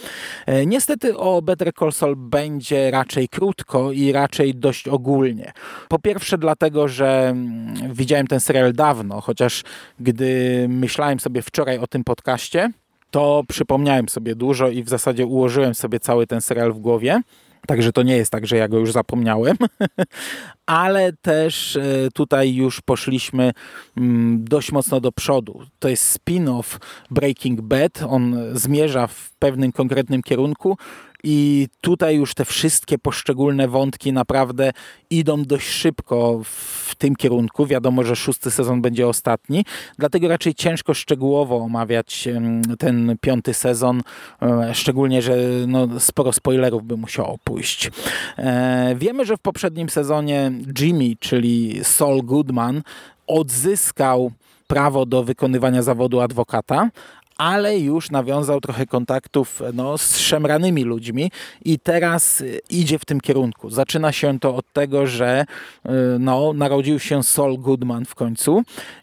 E, 0.46 0.66
niestety 0.66 1.18
o 1.18 1.42
Better 1.42 1.72
Call 1.78 1.92
Saul 1.92 2.16
będzie 2.16 2.90
raczej 3.00 3.28
krótko 3.28 3.92
i 3.92 4.12
raczej 4.12 4.54
dość 4.54 4.88
ogólnie. 4.88 5.52
Po 5.88 5.98
pierwsze 5.98 6.38
dlatego, 6.38 6.88
że 6.88 7.28
mm, 7.28 7.94
widziałem 7.94 8.26
ten 8.26 8.40
serial 8.40 8.72
dawno, 8.72 9.20
chociaż 9.20 9.62
gdy 10.00 10.66
myślałem 10.68 11.20
sobie 11.20 11.42
wczoraj 11.42 11.78
o 11.78 11.86
tym 11.86 12.04
podcaście, 12.04 12.72
to 13.10 13.42
przypomniałem 13.48 14.08
sobie 14.08 14.34
dużo 14.34 14.68
i 14.68 14.82
w 14.82 14.88
zasadzie 14.88 15.26
ułożyłem 15.26 15.74
sobie 15.74 16.00
cały 16.00 16.26
ten 16.26 16.40
serial 16.40 16.72
w 16.72 16.78
głowie. 16.78 17.20
Także 17.66 17.92
to 17.92 18.02
nie 18.02 18.16
jest 18.16 18.32
tak, 18.32 18.46
że 18.46 18.56
ja 18.56 18.68
go 18.68 18.78
już 18.78 18.92
zapomniałem, 18.92 19.56
ale 20.84 21.12
też 21.12 21.76
e, 21.76 22.08
tutaj 22.14 22.54
już 22.54 22.80
poszliśmy 22.80 23.52
mm, 23.96 24.44
dość 24.44 24.72
mocno 24.72 25.00
do 25.00 25.12
przodu. 25.12 25.60
To 25.78 25.88
jest 25.88 26.18
spin-off 26.18 26.78
Breaking 27.10 27.60
Bad. 27.60 28.02
On 28.08 28.36
zmierza 28.52 29.06
w 29.06 29.32
pewnym 29.38 29.72
konkretnym 29.72 30.22
kierunku 30.22 30.76
i 31.24 31.68
tutaj 31.80 32.16
już 32.16 32.34
te 32.34 32.44
wszystkie 32.44 32.98
poszczególne 32.98 33.68
wątki 33.68 34.12
naprawdę 34.12 34.70
idą 35.10 35.42
dość 35.42 35.68
szybko 35.68 36.40
w 36.44 36.94
tym 36.94 37.16
kierunku. 37.16 37.66
Wiadomo, 37.66 38.02
że 38.04 38.16
szósty 38.16 38.50
sezon 38.50 38.82
będzie 38.82 39.08
ostatni, 39.08 39.64
dlatego 39.98 40.28
raczej 40.28 40.54
ciężko 40.54 40.94
szczegółowo 40.94 41.56
omawiać 41.56 42.28
ten 42.78 43.16
piąty 43.20 43.54
sezon, 43.54 44.02
e, 44.42 44.74
szczególnie, 44.74 45.22
że 45.22 45.36
no, 45.66 46.00
sporo 46.00 46.32
spoilerów 46.32 46.84
by 46.84 46.96
musiało 46.96 47.38
pójść. 47.44 47.90
E, 48.38 48.94
wiemy, 48.98 49.24
że 49.24 49.36
w 49.36 49.40
poprzednim 49.40 49.88
sezonie 49.88 50.52
Jimmy, 50.80 51.16
czyli 51.20 51.80
Saul 51.84 52.22
Goodman, 52.22 52.82
odzyskał 53.26 54.32
prawo 54.66 55.06
do 55.06 55.24
wykonywania 55.24 55.82
zawodu 55.82 56.20
adwokata, 56.20 56.90
ale 57.40 57.78
już 57.78 58.10
nawiązał 58.10 58.60
trochę 58.60 58.86
kontaktów 58.86 59.62
no, 59.74 59.98
z 59.98 60.18
szemranymi 60.18 60.84
ludźmi 60.84 61.30
i 61.64 61.78
teraz 61.78 62.40
y, 62.40 62.60
idzie 62.70 62.98
w 62.98 63.04
tym 63.04 63.20
kierunku. 63.20 63.70
Zaczyna 63.70 64.12
się 64.12 64.38
to 64.38 64.56
od 64.56 64.72
tego, 64.72 65.06
że 65.06 65.44
y, 65.86 65.90
no, 66.18 66.52
narodził 66.52 66.98
się 66.98 67.22
Saul 67.22 67.58
Goodman 67.58 68.04
w 68.04 68.14
końcu 68.14 68.62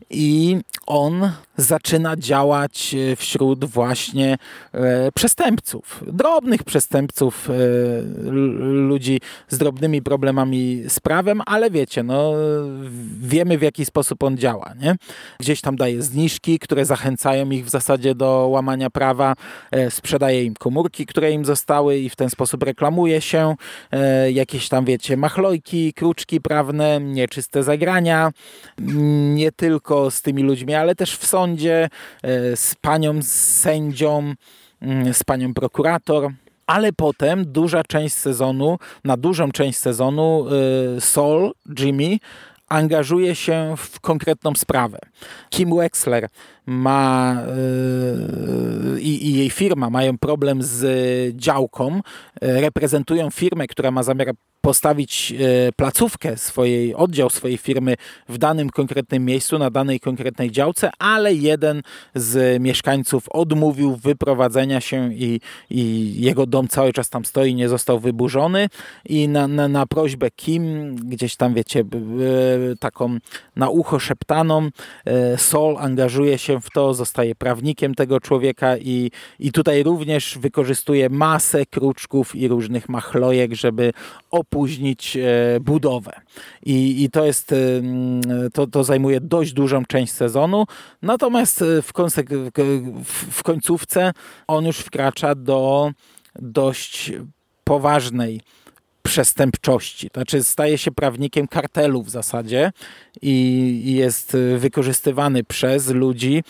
i 0.09 0.57
on 0.87 1.31
zaczyna 1.57 2.15
działać 2.15 2.95
e, 2.95 3.15
wśród 3.15 3.65
właśnie 3.65 4.37
e, 4.73 5.11
przestępców, 5.11 6.03
drobnych 6.07 6.63
przestępców, 6.63 7.49
e, 7.49 7.53
ludzi 8.61 9.21
z 9.49 9.57
drobnymi 9.57 10.01
problemami 10.01 10.83
z 10.87 10.99
prawem, 10.99 11.41
ale 11.45 11.71
wiecie, 11.71 12.03
no, 12.03 12.33
wiemy 13.21 13.57
w 13.57 13.61
jaki 13.61 13.85
sposób 13.85 14.23
on 14.23 14.37
działa. 14.37 14.73
Nie? 14.81 14.95
Gdzieś 15.39 15.61
tam 15.61 15.75
daje 15.75 16.01
zniżki, 16.01 16.59
które 16.59 16.85
zachęcają 16.85 17.49
ich 17.49 17.65
w 17.65 17.69
zasadzie 17.69 18.15
do 18.15 18.47
łamania 18.51 18.89
prawa, 18.89 19.33
sprzedaje 19.89 20.43
im 20.43 20.53
komórki, 20.53 21.05
które 21.05 21.31
im 21.31 21.45
zostały 21.45 21.97
i 21.97 22.09
w 22.09 22.15
ten 22.15 22.29
sposób 22.29 22.63
reklamuje 22.63 23.21
się, 23.21 23.55
jakieś 24.33 24.69
tam 24.69 24.85
wiecie, 24.85 25.17
machlojki, 25.17 25.93
kruczki 25.93 26.41
prawne, 26.41 26.99
nieczyste 27.01 27.63
zagrania, 27.63 28.31
nie 29.35 29.51
tylko 29.51 30.11
z 30.11 30.21
tymi 30.21 30.43
ludźmi, 30.43 30.75
ale 30.75 30.95
też 30.95 31.17
w 31.17 31.25
sądzie, 31.25 31.46
e, 31.55 31.89
z 32.55 32.75
panią 32.81 33.21
z 33.21 33.31
sędzią, 33.31 34.33
mm, 34.81 35.13
z 35.13 35.23
panią 35.23 35.53
prokurator. 35.53 36.31
Ale 36.67 36.93
potem 36.93 37.51
duża 37.51 37.83
część 37.83 38.15
sezonu, 38.15 38.77
na 39.03 39.17
dużą 39.17 39.51
część 39.51 39.79
sezonu 39.79 40.45
e, 40.97 41.01
Sol, 41.01 41.51
Jimmy 41.79 42.17
angażuje 42.69 43.35
się 43.35 43.75
w 43.77 43.99
konkretną 43.99 44.55
sprawę. 44.55 44.99
Kim 45.49 45.75
Wexler 45.75 46.27
ma 46.67 47.37
yy, 48.93 49.01
i, 49.01 49.33
jej 49.33 49.49
firma 49.49 49.89
mają 49.89 50.17
problem 50.17 50.63
z 50.63 51.35
działką, 51.35 52.01
reprezentują 52.41 53.29
firmę, 53.31 53.67
która 53.67 53.91
ma 53.91 54.03
zamiar 54.03 54.33
postawić 54.67 55.31
e, 55.31 55.71
placówkę 55.71 56.37
swojej, 56.37 56.95
oddział 56.95 57.29
swojej 57.29 57.57
firmy 57.57 57.95
w 58.29 58.37
danym 58.37 58.69
konkretnym 58.69 59.25
miejscu, 59.25 59.59
na 59.59 59.69
danej 59.69 59.99
konkretnej 59.99 60.51
działce, 60.51 60.91
ale 60.99 61.33
jeden 61.33 61.81
z 62.15 62.61
mieszkańców 62.61 63.29
odmówił 63.29 63.95
wyprowadzenia 63.95 64.81
się 64.81 65.13
i, 65.13 65.39
i 65.69 66.13
jego 66.21 66.45
dom 66.45 66.67
cały 66.67 66.93
czas 66.93 67.09
tam 67.09 67.25
stoi, 67.25 67.55
nie 67.55 67.69
został 67.69 67.99
wyburzony. 67.99 68.69
I 69.05 69.27
na, 69.27 69.47
na, 69.47 69.67
na 69.67 69.85
prośbę 69.85 70.31
Kim, 70.31 70.95
gdzieś 70.95 71.35
tam 71.35 71.53
wiecie, 71.53 71.83
taką 72.79 73.17
na 73.55 73.69
ucho 73.69 73.99
szeptaną, 73.99 74.69
Sol 75.37 75.77
angażuje 75.79 76.37
się 76.37 76.56
w 76.61 76.69
to, 76.69 76.93
zostaje 76.93 77.35
prawnikiem 77.35 77.95
tego 77.95 78.19
człowieka 78.19 78.77
i, 78.77 79.11
i 79.39 79.51
tutaj 79.51 79.83
również 79.83 80.37
wykorzystuje 80.37 81.09
masę 81.09 81.65
kruczków 81.65 82.35
i 82.35 82.47
różnych 82.47 82.89
machlojek, 82.89 83.53
żeby 83.53 83.93
opóźnić 84.31 85.17
e, 85.17 85.59
budowę. 85.61 86.21
I, 86.65 87.03
i 87.03 87.09
to 87.09 87.25
jest, 87.25 87.51
e, 87.51 87.55
to, 88.53 88.67
to 88.67 88.83
zajmuje 88.83 89.21
dość 89.21 89.53
dużą 89.53 89.85
część 89.85 90.13
sezonu, 90.13 90.65
natomiast 91.01 91.61
e, 91.61 91.81
w, 91.81 91.91
w 93.31 93.43
końcówce 93.43 94.11
on 94.47 94.65
już 94.65 94.77
wkracza 94.77 95.35
do 95.35 95.91
dość 96.39 97.11
poważnej 97.63 98.41
przestępczości. 99.07 100.09
Znaczy 100.13 100.43
staje 100.43 100.77
się 100.77 100.91
prawnikiem 100.91 101.47
kartelu 101.47 102.03
w 102.03 102.09
zasadzie 102.09 102.71
i 103.21 103.93
jest 103.95 104.37
wykorzystywany 104.57 105.43
przez 105.43 105.89
ludzi 105.89 106.43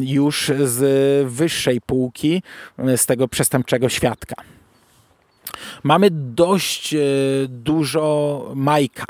już 0.00 0.52
z 0.64 1.32
wyższej 1.32 1.80
półki, 1.80 2.42
z 2.96 3.06
tego 3.06 3.28
przestępczego 3.28 3.88
świadka. 3.88 4.34
Mamy 5.82 6.08
dość 6.10 6.94
e, 6.94 6.98
dużo 7.48 8.52
Majka 8.54 9.04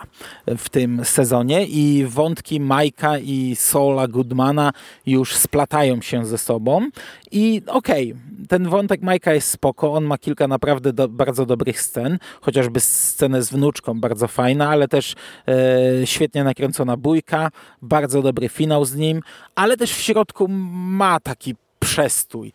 w 0.46 0.68
tym 0.68 1.04
sezonie 1.04 1.66
i 1.66 2.04
wątki 2.08 2.60
Majka 2.60 3.18
i 3.18 3.56
Sola 3.56 4.08
Goodmana 4.08 4.72
już 5.06 5.36
splatają 5.36 6.02
się 6.02 6.26
ze 6.26 6.38
sobą. 6.38 6.88
I 7.32 7.62
okej, 7.66 8.12
okay, 8.12 8.46
ten 8.48 8.68
wątek 8.68 9.02
Majka 9.02 9.34
jest 9.34 9.50
spoko, 9.50 9.92
on 9.92 10.04
ma 10.04 10.18
kilka 10.18 10.48
naprawdę 10.48 10.92
do, 10.92 11.08
bardzo 11.08 11.46
dobrych 11.46 11.80
scen, 11.80 12.18
chociażby 12.40 12.80
scenę 12.80 13.42
z 13.42 13.50
wnuczką, 13.50 14.00
bardzo 14.00 14.28
fajna, 14.28 14.68
ale 14.68 14.88
też 14.88 15.14
e, 15.48 16.06
świetnie 16.06 16.44
nakręcona 16.44 16.96
bójka, 16.96 17.50
bardzo 17.82 18.22
dobry 18.22 18.48
finał 18.48 18.84
z 18.84 18.94
nim, 18.94 19.22
ale 19.54 19.76
też 19.76 19.92
w 19.92 20.00
środku 20.00 20.48
ma 20.48 21.20
taki 21.20 21.54
przestój. 21.90 22.52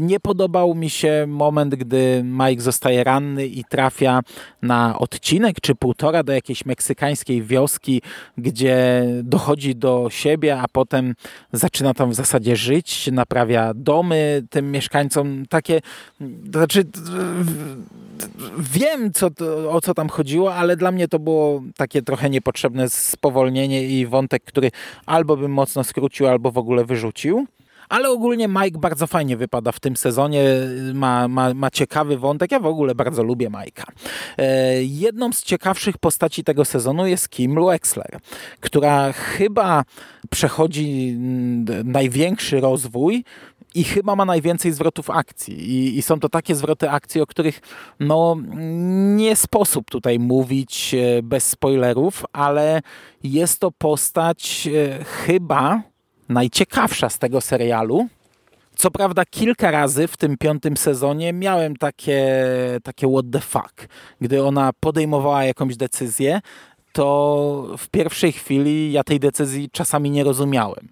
Nie 0.00 0.20
podobał 0.20 0.74
mi 0.74 0.90
się 0.90 1.24
moment, 1.28 1.74
gdy 1.74 2.22
Mike 2.24 2.62
zostaje 2.62 3.04
ranny 3.04 3.46
i 3.46 3.64
trafia 3.64 4.20
na 4.62 4.98
odcinek 4.98 5.60
czy 5.60 5.74
półtora 5.74 6.22
do 6.22 6.32
jakiejś 6.32 6.66
meksykańskiej 6.66 7.42
wioski, 7.42 8.02
gdzie 8.38 9.04
dochodzi 9.22 9.76
do 9.76 10.06
siebie, 10.10 10.60
a 10.60 10.64
potem 10.72 11.14
zaczyna 11.52 11.94
tam 11.94 12.10
w 12.10 12.14
zasadzie 12.14 12.56
żyć, 12.56 13.10
naprawia 13.12 13.72
domy 13.74 14.42
tym 14.50 14.72
mieszkańcom. 14.72 15.46
Takie, 15.48 15.80
znaczy 16.50 16.84
wiem 18.58 19.12
co, 19.12 19.28
o 19.70 19.80
co 19.80 19.94
tam 19.94 20.08
chodziło, 20.08 20.54
ale 20.54 20.76
dla 20.76 20.90
mnie 20.92 21.08
to 21.08 21.18
było 21.18 21.62
takie 21.76 22.02
trochę 22.02 22.30
niepotrzebne 22.30 22.90
spowolnienie 22.90 23.84
i 23.84 24.06
wątek, 24.06 24.44
który 24.44 24.70
albo 25.06 25.36
bym 25.36 25.52
mocno 25.52 25.84
skrócił, 25.84 26.26
albo 26.26 26.50
w 26.50 26.58
ogóle 26.58 26.84
wyrzucił. 26.84 27.46
Ale 27.90 28.10
ogólnie 28.10 28.48
Mike 28.48 28.78
bardzo 28.78 29.06
fajnie 29.06 29.36
wypada 29.36 29.72
w 29.72 29.80
tym 29.80 29.96
sezonie, 29.96 30.44
ma, 30.94 31.28
ma, 31.28 31.54
ma 31.54 31.70
ciekawy 31.70 32.18
wątek, 32.18 32.52
ja 32.52 32.60
w 32.60 32.66
ogóle 32.66 32.94
bardzo 32.94 33.22
lubię 33.22 33.50
Mike'a. 33.50 33.84
E, 34.38 34.82
jedną 34.82 35.32
z 35.32 35.42
ciekawszych 35.42 35.98
postaci 35.98 36.44
tego 36.44 36.64
sezonu 36.64 37.06
jest 37.06 37.28
Kim 37.28 37.54
Wexler, 37.66 38.18
która 38.60 39.12
chyba 39.12 39.84
przechodzi 40.30 41.16
największy 41.84 42.60
rozwój 42.60 43.24
i 43.74 43.84
chyba 43.84 44.16
ma 44.16 44.24
najwięcej 44.24 44.72
zwrotów 44.72 45.10
akcji. 45.10 45.70
I, 45.70 45.98
I, 45.98 46.02
są 46.02 46.20
to 46.20 46.28
takie 46.28 46.54
zwroty 46.54 46.90
akcji, 46.90 47.20
o 47.20 47.26
których 47.26 47.60
no, 48.00 48.36
nie 49.16 49.36
sposób 49.36 49.90
tutaj 49.90 50.18
mówić 50.18 50.94
e, 50.94 51.22
bez 51.22 51.46
spoilerów, 51.46 52.24
ale 52.32 52.82
jest 53.22 53.60
to 53.60 53.70
postać 53.70 54.68
e, 54.68 55.04
chyba 55.04 55.82
najciekawsza 56.30 57.08
z 57.08 57.18
tego 57.18 57.40
serialu. 57.40 58.06
Co 58.76 58.90
prawda 58.90 59.24
kilka 59.24 59.70
razy 59.70 60.08
w 60.08 60.16
tym 60.16 60.36
piątym 60.36 60.76
sezonie 60.76 61.32
miałem 61.32 61.76
takie, 61.76 62.34
takie 62.82 63.08
what 63.08 63.24
the 63.32 63.40
fuck. 63.40 63.88
Gdy 64.20 64.44
ona 64.44 64.70
podejmowała 64.80 65.44
jakąś 65.44 65.76
decyzję, 65.76 66.40
to 66.92 67.74
w 67.78 67.88
pierwszej 67.88 68.32
chwili 68.32 68.92
ja 68.92 69.04
tej 69.04 69.20
decyzji 69.20 69.70
czasami 69.72 70.10
nie 70.10 70.24
rozumiałem 70.24 70.88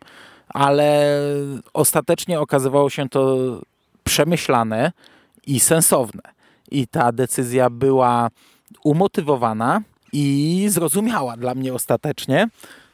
ale 0.49 1.21
ostatecznie 1.75 2.41
okazywało 2.41 2.91
się 2.91 3.09
to 3.09 3.37
przemyślane 4.05 4.93
i 5.47 5.61
sensowne. 5.61 6.23
I 6.71 6.87
ta 6.87 7.13
decyzja 7.13 7.71
była 7.71 8.29
umotywowana 8.85 9.83
i 10.13 10.67
zrozumiała 10.69 11.37
dla 11.37 11.55
mnie 11.55 11.75
ostatecznie. 11.75 12.49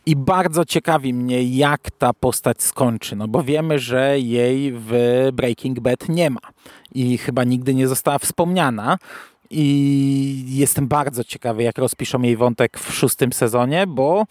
I 0.06 0.16
bardzo 0.16 0.64
ciekawi 0.64 1.14
mnie, 1.14 1.42
jak 1.42 1.90
ta 1.90 2.12
postać 2.12 2.62
skończy, 2.62 3.16
no 3.16 3.28
bo 3.28 3.42
wiemy, 3.42 3.78
że 3.78 4.20
jej 4.20 4.72
w 4.76 4.92
Breaking 5.32 5.80
Bad 5.80 6.08
nie 6.08 6.30
ma 6.30 6.40
i 6.94 7.18
chyba 7.18 7.44
nigdy 7.44 7.74
nie 7.74 7.88
została 7.88 8.18
wspomniana. 8.18 8.98
I 9.50 10.44
jestem 10.48 10.88
bardzo 10.88 11.24
ciekawy, 11.24 11.62
jak 11.62 11.78
rozpiszą 11.78 12.22
jej 12.22 12.36
wątek 12.36 12.78
w 12.78 12.94
szóstym 12.94 13.32
sezonie, 13.32 13.86
bo 13.86 14.24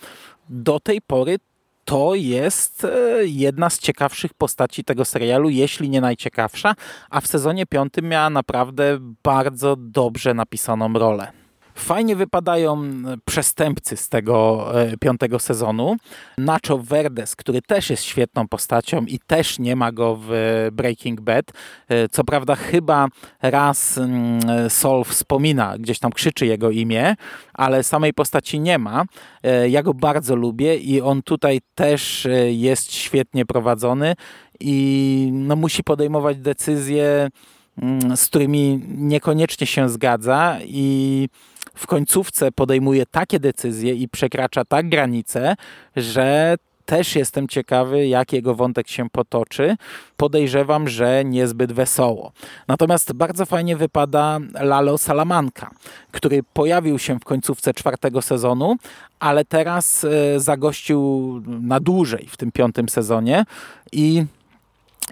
do 0.49 0.79
tej 0.79 1.01
pory 1.01 1.37
to 1.85 2.15
jest 2.15 2.85
e, 2.85 3.25
jedna 3.25 3.69
z 3.69 3.79
ciekawszych 3.79 4.33
postaci 4.33 4.83
tego 4.83 5.05
serialu, 5.05 5.49
jeśli 5.49 5.89
nie 5.89 6.01
najciekawsza, 6.01 6.75
a 7.09 7.21
w 7.21 7.27
sezonie 7.27 7.65
piątym 7.65 8.09
miała 8.09 8.29
naprawdę 8.29 8.97
bardzo 9.23 9.75
dobrze 9.75 10.33
napisaną 10.33 10.93
rolę. 10.93 11.42
Fajnie 11.75 12.15
wypadają 12.15 12.83
przestępcy 13.25 13.97
z 13.97 14.09
tego 14.09 14.67
e, 14.81 14.97
piątego 14.97 15.39
sezonu. 15.39 15.95
Nacho 16.37 16.77
Verdes, 16.77 17.35
który 17.35 17.61
też 17.61 17.89
jest 17.89 18.03
świetną 18.03 18.47
postacią 18.47 19.05
i 19.05 19.19
też 19.19 19.59
nie 19.59 19.75
ma 19.75 19.91
go 19.91 20.19
w 20.21 20.31
Breaking 20.71 21.21
Bad. 21.21 21.45
E, 21.89 22.09
co 22.09 22.23
prawda 22.23 22.55
chyba 22.55 23.07
raz 23.41 23.97
mm, 23.97 24.69
Sol 24.69 25.03
wspomina, 25.03 25.77
gdzieś 25.77 25.99
tam 25.99 26.11
krzyczy 26.11 26.45
jego 26.45 26.69
imię, 26.69 27.15
ale 27.53 27.83
samej 27.83 28.13
postaci 28.13 28.59
nie 28.59 28.79
ma. 28.79 29.03
E, 29.43 29.69
ja 29.69 29.83
go 29.83 29.93
bardzo 29.93 30.35
lubię 30.35 30.77
i 30.77 31.01
on 31.01 31.21
tutaj 31.21 31.61
też 31.75 32.27
jest 32.49 32.93
świetnie 32.93 33.45
prowadzony 33.45 34.15
i 34.59 35.29
no, 35.33 35.55
musi 35.55 35.83
podejmować 35.83 36.37
decyzje, 36.37 37.29
mm, 37.77 38.17
z 38.17 38.27
którymi 38.27 38.81
niekoniecznie 38.87 39.67
się 39.67 39.89
zgadza 39.89 40.57
i 40.65 41.27
w 41.75 41.87
końcówce 41.87 42.51
podejmuje 42.51 43.05
takie 43.05 43.39
decyzje 43.39 43.93
i 43.93 44.09
przekracza 44.09 44.65
tak 44.65 44.89
granice, 44.89 45.55
że 45.95 46.57
też 46.85 47.15
jestem 47.15 47.47
ciekawy, 47.47 48.07
jak 48.07 48.33
jego 48.33 48.55
wątek 48.55 48.87
się 48.87 49.09
potoczy. 49.09 49.75
Podejrzewam, 50.17 50.87
że 50.87 51.25
niezbyt 51.25 51.71
wesoło. 51.71 52.31
Natomiast 52.67 53.13
bardzo 53.13 53.45
fajnie 53.45 53.77
wypada 53.77 54.39
Lalo 54.53 54.97
Salamanca, 54.97 55.69
który 56.11 56.43
pojawił 56.53 56.99
się 56.99 57.19
w 57.19 57.23
końcówce 57.23 57.73
czwartego 57.73 58.21
sezonu, 58.21 58.75
ale 59.19 59.45
teraz 59.45 60.03
e, 60.03 60.39
zagościł 60.39 61.41
na 61.45 61.79
dłużej 61.79 62.27
w 62.29 62.37
tym 62.37 62.51
piątym 62.51 62.89
sezonie 62.89 63.45
i 63.91 64.25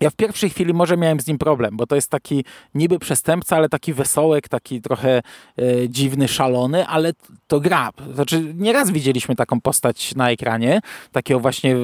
ja 0.01 0.09
w 0.09 0.15
pierwszej 0.15 0.49
chwili 0.49 0.73
może 0.73 0.97
miałem 0.97 1.19
z 1.19 1.27
nim 1.27 1.37
problem, 1.37 1.77
bo 1.77 1.87
to 1.87 1.95
jest 1.95 2.09
taki 2.09 2.45
niby 2.75 2.99
przestępca, 2.99 3.55
ale 3.55 3.69
taki 3.69 3.93
wesołek, 3.93 4.49
taki 4.49 4.81
trochę 4.81 5.21
e, 5.57 5.89
dziwny, 5.89 6.27
szalony, 6.27 6.87
ale 6.87 7.13
to 7.47 7.59
gra. 7.59 7.89
Znaczy, 8.13 8.53
nieraz 8.57 8.91
widzieliśmy 8.91 9.35
taką 9.35 9.61
postać 9.61 10.15
na 10.15 10.31
ekranie, 10.31 10.81
takiego 11.11 11.39
właśnie 11.39 11.75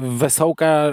wesołka, 0.00 0.66
e, 0.66 0.92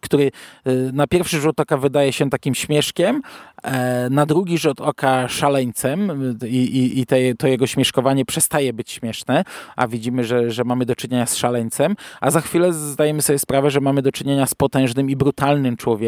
który 0.00 0.30
e, 0.64 0.72
na 0.92 1.06
pierwszy 1.06 1.40
rzut 1.40 1.60
oka 1.60 1.76
wydaje 1.76 2.12
się 2.12 2.30
takim 2.30 2.54
śmieszkiem, 2.54 3.22
e, 3.62 4.10
na 4.10 4.26
drugi 4.26 4.58
rzut 4.58 4.80
oka 4.80 5.28
szaleńcem 5.28 6.10
i, 6.46 6.56
i, 6.56 7.00
i 7.00 7.06
te, 7.06 7.16
to 7.38 7.46
jego 7.46 7.66
śmieszkowanie 7.66 8.24
przestaje 8.24 8.72
być 8.72 8.90
śmieszne, 8.90 9.44
a 9.76 9.88
widzimy, 9.88 10.24
że, 10.24 10.50
że 10.50 10.64
mamy 10.64 10.86
do 10.86 10.96
czynienia 10.96 11.26
z 11.26 11.36
szaleńcem, 11.36 11.96
a 12.20 12.30
za 12.30 12.40
chwilę 12.40 12.72
zdajemy 12.72 13.22
sobie 13.22 13.38
sprawę, 13.38 13.70
że 13.70 13.80
mamy 13.80 14.02
do 14.02 14.12
czynienia 14.12 14.46
z 14.46 14.54
potężnym 14.54 15.10
i 15.10 15.16
brutalnym 15.16 15.76
człowiekiem 15.76 15.99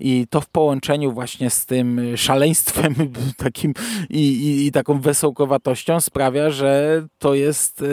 i 0.00 0.26
to 0.30 0.40
w 0.40 0.48
połączeniu 0.48 1.12
właśnie 1.12 1.50
z 1.50 1.66
tym 1.66 2.00
szaleństwem 2.16 2.94
takim 3.36 3.74
i, 4.10 4.20
i, 4.20 4.66
i 4.66 4.72
taką 4.72 5.00
wesołkowatością 5.00 6.00
sprawia, 6.00 6.50
że 6.50 7.02
to 7.18 7.34
jest 7.34 7.82
e, 7.82 7.84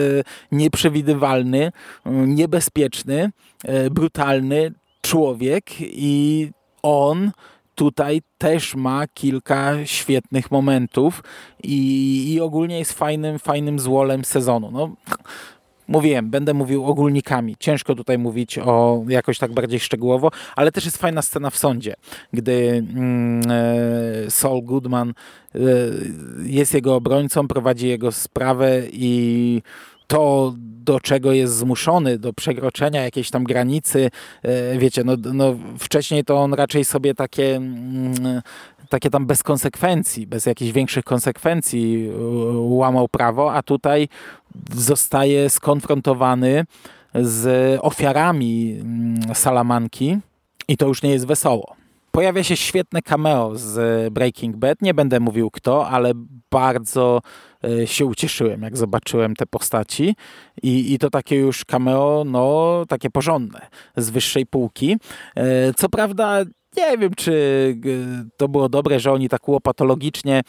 nieprzewidywalny, 0.51 1.71
niebezpieczny, 2.05 3.31
e, 3.63 3.89
brutalny 3.89 4.73
człowiek 5.01 5.65
i 5.79 6.49
on 6.83 7.31
tutaj 7.75 8.21
też 8.37 8.75
ma 8.75 9.07
kilka 9.07 9.85
świetnych 9.85 10.51
momentów 10.51 11.23
i, 11.63 12.33
i 12.33 12.41
ogólnie 12.41 12.79
jest 12.79 12.93
fajnym, 12.93 13.39
fajnym 13.39 13.79
złolem 13.79 14.25
sezonu. 14.25 14.71
No, 14.71 14.95
mówiłem, 15.87 16.29
będę 16.29 16.53
mówił 16.53 16.85
ogólnikami. 16.85 17.55
Ciężko 17.59 17.95
tutaj 17.95 18.17
mówić 18.17 18.57
o 18.57 19.03
jakoś 19.07 19.37
tak 19.37 19.53
bardziej 19.53 19.79
szczegółowo, 19.79 20.31
ale 20.55 20.71
też 20.71 20.85
jest 20.85 20.97
fajna 20.97 21.21
scena 21.21 21.49
w 21.49 21.57
sądzie, 21.57 21.93
gdy 22.33 22.85
mm, 22.93 23.41
e, 23.51 24.31
Saul 24.31 24.63
Goodman 24.63 25.13
e, 25.55 25.59
jest 26.43 26.73
jego 26.73 26.95
obrońcą, 26.95 27.47
prowadzi 27.47 27.87
jego 27.87 28.11
sprawę 28.11 28.81
i 28.91 29.61
to, 30.07 30.53
do 30.57 30.99
czego 30.99 31.31
jest 31.31 31.55
zmuszony, 31.55 32.17
do 32.17 32.33
przekroczenia 32.33 33.03
jakiejś 33.03 33.29
tam 33.29 33.43
granicy, 33.43 34.09
e, 34.43 34.77
wiecie, 34.77 35.03
no, 35.03 35.15
no 35.33 35.55
wcześniej 35.79 36.23
to 36.23 36.37
on 36.37 36.53
raczej 36.53 36.85
sobie 36.85 37.15
takie, 37.15 37.55
mm, 37.55 38.41
takie 38.91 39.09
tam 39.09 39.25
bez 39.25 39.43
konsekwencji, 39.43 40.27
bez 40.27 40.45
jakichś 40.45 40.71
większych 40.71 41.03
konsekwencji 41.03 42.11
łamał 42.53 43.07
prawo, 43.07 43.53
a 43.53 43.63
tutaj 43.63 44.07
zostaje 44.73 45.49
skonfrontowany 45.49 46.65
z 47.15 47.79
ofiarami 47.81 48.77
mm, 48.81 49.35
Salamanki 49.35 50.17
i 50.67 50.77
to 50.77 50.87
już 50.87 51.03
nie 51.03 51.11
jest 51.11 51.27
wesoło. 51.27 51.75
Pojawia 52.11 52.43
się 52.43 52.55
świetne 52.57 53.01
cameo 53.01 53.55
z 53.55 54.13
Breaking 54.13 54.57
Bad. 54.57 54.81
Nie 54.81 54.93
będę 54.93 55.19
mówił 55.19 55.51
kto, 55.51 55.87
ale 55.87 56.11
bardzo 56.51 57.21
e, 57.63 57.87
się 57.87 58.05
ucieszyłem, 58.05 58.61
jak 58.61 58.77
zobaczyłem 58.77 59.35
te 59.35 59.45
postaci. 59.45 60.15
I, 60.63 60.93
i 60.93 60.99
to 60.99 61.09
takie 61.09 61.35
już 61.35 61.65
cameo, 61.65 62.23
no 62.25 62.83
takie 62.87 63.09
porządne, 63.09 63.67
z 63.97 64.09
wyższej 64.09 64.45
półki. 64.45 64.97
E, 65.35 65.73
co 65.73 65.89
prawda 65.89 66.43
nie 66.77 66.97
wiem, 66.97 67.11
czy 67.17 67.33
e, 67.85 68.29
to 68.37 68.47
było 68.47 68.69
dobre, 68.69 68.99
że 68.99 69.11
oni 69.11 69.29
tak 69.29 69.47
łopatologicznie 69.47 70.41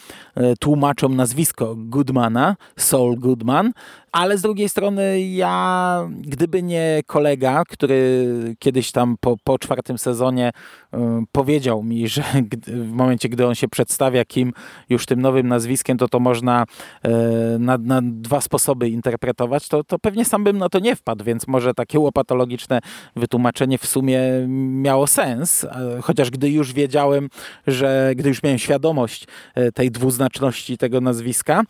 tłumaczą 0.60 1.08
nazwisko 1.08 1.74
Goodmana, 1.76 2.56
Saul 2.76 3.18
Goodman, 3.18 3.72
ale 4.12 4.38
z 4.38 4.42
drugiej 4.42 4.68
strony 4.68 5.20
ja, 5.20 6.08
gdyby 6.20 6.62
nie 6.62 7.00
kolega, 7.06 7.62
który 7.68 8.26
kiedyś 8.58 8.92
tam 8.92 9.16
po, 9.20 9.36
po 9.44 9.58
czwartym 9.58 9.98
sezonie 9.98 10.50
y, 10.94 10.98
powiedział 11.32 11.82
mi, 11.82 12.08
że 12.08 12.22
w 12.66 12.92
momencie, 12.92 13.28
gdy 13.28 13.46
on 13.46 13.54
się 13.54 13.68
przedstawia 13.68 14.24
kim 14.24 14.52
już 14.88 15.06
tym 15.06 15.20
nowym 15.20 15.48
nazwiskiem, 15.48 15.98
to 15.98 16.08
to 16.08 16.20
można 16.20 16.64
y, 16.64 17.08
na, 17.58 17.78
na, 17.78 18.00
dwa 18.02 18.40
sposoby 18.40 18.88
interpretować, 18.88 19.68
to, 19.68 19.84
to 19.84 19.98
pewnie 19.98 20.24
sam 20.24 20.44
bym 20.44 20.58
na 20.58 20.68
to 20.68 20.78
nie 20.78 20.96
wpadł, 20.96 21.24
więc 21.24 21.46
może 21.46 21.74
takie 21.74 22.00
łopatologiczne 22.00 22.80
wytłumaczenie 23.16 23.78
w 23.78 23.86
sumie 23.86 24.20
miało 24.82 25.06
sens, 25.06 25.66
chociaż 26.02 26.30
gdy 26.30 26.50
już 26.50 26.72
wiedziałem, 26.72 27.28
że 27.66 28.12
gdy 28.16 28.28
już 28.28 28.42
miałem 28.42 28.58
świadomość 28.58 29.26
y, 29.58 29.72
tej 29.72 29.90
dwuznaczności 29.90 30.78
tego 30.78 31.00
nazwiska, 31.00 31.62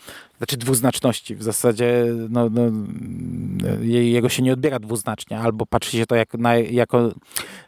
znaczy 0.43 0.57
dwuznaczności. 0.57 1.37
W 1.37 1.43
zasadzie 1.43 2.07
no, 2.31 2.51
no, 2.51 2.63
jego 3.83 4.29
się 4.29 4.43
nie 4.43 4.53
odbiera 4.53 4.79
dwuznacznie, 4.79 5.39
albo 5.39 5.67
patrzy 5.67 5.97
się 5.97 6.07
to 6.07 6.15
jak 6.15 6.35
na, 6.35 6.55
jako, 6.57 7.13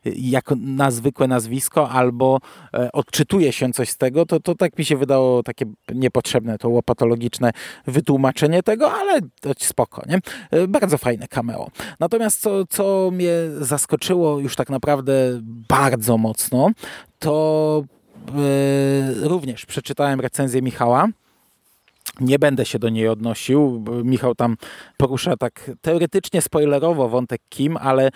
jako 0.05 0.55
na 0.59 0.91
zwykłe 0.91 1.29
nazwisko, 1.29 1.91
albo 1.91 2.39
e, 2.75 2.93
odczytuje 2.93 3.53
się 3.53 3.73
coś 3.73 3.91
z 3.91 3.97
tego, 3.97 4.27
to, 4.27 4.41
to 4.41 4.55
tak 4.55 4.79
mi 4.79 4.85
się 4.85 4.97
wydało 4.97 5.43
takie 5.43 5.65
niepotrzebne, 5.95 6.59
to 6.59 6.69
łopatologiczne 6.69 7.51
wytłumaczenie 7.87 8.63
tego, 8.63 8.93
ale 8.93 9.21
dość 9.43 9.67
spoko, 9.67 10.03
nie? 10.09 10.19
E, 10.51 10.69
bardzo 10.69 10.99
fajne 10.99 11.29
cameo. 11.29 11.71
Natomiast 12.01 12.41
co, 12.41 12.67
co 12.67 13.11
mnie 13.13 13.33
zaskoczyło 13.61 14.41
już 14.41 14.57
tak 14.57 14.71
naprawdę 14.71 15.13
bardzo 15.69 16.19
mocno, 16.19 16.71
to 17.19 17.85
e, 18.29 18.33
również 19.29 19.67
przeczytałem 19.67 20.21
recenzję 20.21 20.63
Michała, 20.63 21.09
nie 22.21 22.39
będę 22.39 22.65
się 22.65 22.79
do 22.79 22.89
niej 22.89 23.09
odnosił. 23.09 23.85
Michał 24.05 24.35
tam 24.35 24.57
porusza 24.97 25.37
tak 25.37 25.71
teoretycznie 25.81 26.43
spoilerowo 26.43 27.09
wątek 27.09 27.41
Kim, 27.49 27.77
ale 27.77 28.07
e, 28.07 28.11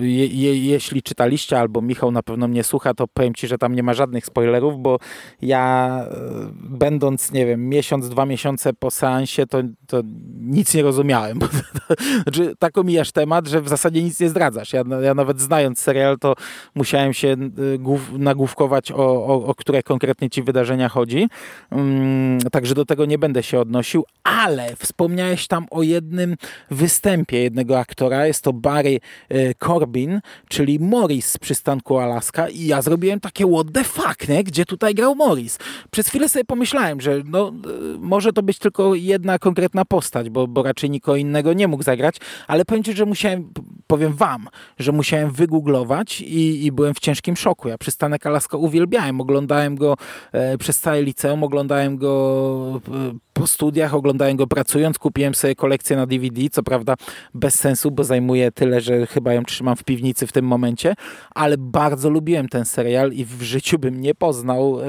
je, 0.00 0.26
je, 0.26 0.58
jeśli 0.58 1.02
czytaliście, 1.02 1.58
albo 1.58 1.82
Michał 1.82 2.10
na 2.10 2.22
pewno 2.22 2.48
mnie 2.48 2.64
słucha, 2.64 2.94
to 2.94 3.08
powiem 3.08 3.34
Ci, 3.34 3.48
że 3.48 3.58
tam 3.58 3.74
nie 3.74 3.82
ma 3.82 3.94
żadnych 3.94 4.26
spoilerów, 4.26 4.82
bo 4.82 4.98
ja 5.42 6.00
e, 6.10 6.16
będąc, 6.54 7.32
nie 7.32 7.46
wiem, 7.46 7.68
miesiąc, 7.68 8.08
dwa 8.08 8.26
miesiące 8.26 8.72
po 8.72 8.90
seansie, 8.90 9.46
to, 9.46 9.62
to 9.86 10.02
nic 10.40 10.74
nie 10.74 10.82
rozumiałem. 10.82 11.38
znaczy, 12.22 12.54
tak 12.58 12.78
omijasz 12.78 13.12
temat, 13.12 13.46
że 13.48 13.60
w 13.60 13.68
zasadzie 13.68 14.02
nic 14.02 14.20
nie 14.20 14.28
zdradzasz. 14.28 14.72
Ja, 14.72 14.82
ja 15.02 15.14
nawet 15.14 15.40
znając 15.40 15.78
serial, 15.78 16.18
to 16.18 16.34
musiałem 16.74 17.14
się 17.14 17.36
głów, 17.78 18.12
nagłówkować, 18.18 18.92
o, 18.92 18.96
o, 19.26 19.46
o, 19.46 19.54
które 19.54 19.82
konkretnie 19.82 20.30
Ci 20.30 20.42
wydarzenia 20.42 20.88
chodzi. 20.88 21.28
Um, 21.70 22.38
także 22.52 22.74
do 22.74 22.84
tego 22.84 23.04
nie 23.04 23.18
będę 23.18 23.42
się 23.42 23.60
odnosił, 23.60 24.04
ale 24.24 24.76
wspomniałeś 24.76 25.46
tam 25.46 25.66
o 25.70 25.82
jednym 25.82 26.36
występie 26.70 27.42
jednego 27.42 27.78
aktora. 27.78 28.26
Jest 28.26 28.44
to 28.44 28.52
Barry 28.52 29.00
e, 29.28 29.54
Corbin, 29.66 30.20
czyli 30.48 30.78
Morris 30.80 31.26
z 31.30 31.38
przystanku 31.38 31.98
Alaska 31.98 32.48
i 32.48 32.66
ja 32.66 32.82
zrobiłem 32.82 33.20
takie 33.20 33.46
what 33.46 33.66
the 33.72 33.84
fuck, 33.84 34.28
nie? 34.28 34.44
gdzie 34.44 34.64
tutaj 34.64 34.94
grał 34.94 35.14
Morris. 35.14 35.58
Przez 35.90 36.08
chwilę 36.08 36.28
sobie 36.28 36.44
pomyślałem, 36.44 37.00
że 37.00 37.22
no, 37.24 37.52
może 37.98 38.32
to 38.32 38.42
być 38.42 38.58
tylko 38.58 38.94
jedna 38.94 39.38
konkretna 39.38 39.84
postać, 39.84 40.30
bo, 40.30 40.46
bo 40.46 40.62
raczej 40.62 40.90
nikogo 40.90 41.16
innego 41.16 41.52
nie 41.52 41.68
mógł 41.68 41.82
zagrać, 41.82 42.16
ale 42.46 42.64
powiem 42.64 42.84
ci, 42.84 42.92
że 42.92 43.06
musiałem, 43.06 43.50
powiem 43.86 44.12
wam, 44.12 44.48
że 44.78 44.92
musiałem 44.92 45.30
wygooglować 45.30 46.20
i, 46.20 46.66
i 46.66 46.72
byłem 46.72 46.94
w 46.94 47.00
ciężkim 47.00 47.36
szoku. 47.36 47.68
Ja 47.68 47.78
przystanek 47.78 48.26
Alaska 48.26 48.56
uwielbiałem, 48.56 49.20
oglądałem 49.20 49.76
go 49.76 49.96
e, 50.32 50.58
przez 50.58 50.80
całe 50.80 51.02
liceum, 51.02 51.44
oglądałem 51.44 51.96
go 51.96 52.80
e, 52.88 52.90
po 53.32 53.46
studiach, 53.46 53.94
oglądałem 53.94 54.36
go 54.36 54.46
pracując, 54.46 54.98
kupiłem 54.98 55.34
sobie 55.34 55.54
kolekcję 55.54 55.96
na 55.96 56.06
DVD, 56.06 56.40
co 56.50 56.62
prawda 56.62 56.94
bez 57.34 57.54
sensu, 57.54 57.90
bo 57.90 58.04
zajmuje 58.04 58.52
tyle, 58.52 58.80
że 58.80 59.06
chyba 59.06 59.34
ją 59.34 59.44
trzymam 59.44 59.76
w 59.76 59.84
piwnicy 59.84 60.26
w 60.26 60.32
tym 60.32 60.44
momencie, 60.44 60.94
ale 61.34 61.58
bardzo 61.58 62.10
lubiłem 62.10 62.48
ten 62.48 62.64
serial 62.64 63.12
i 63.12 63.24
w 63.24 63.42
życiu 63.42 63.78
bym 63.78 64.00
nie 64.00 64.14
poznał 64.14 64.80
y, 64.80 64.84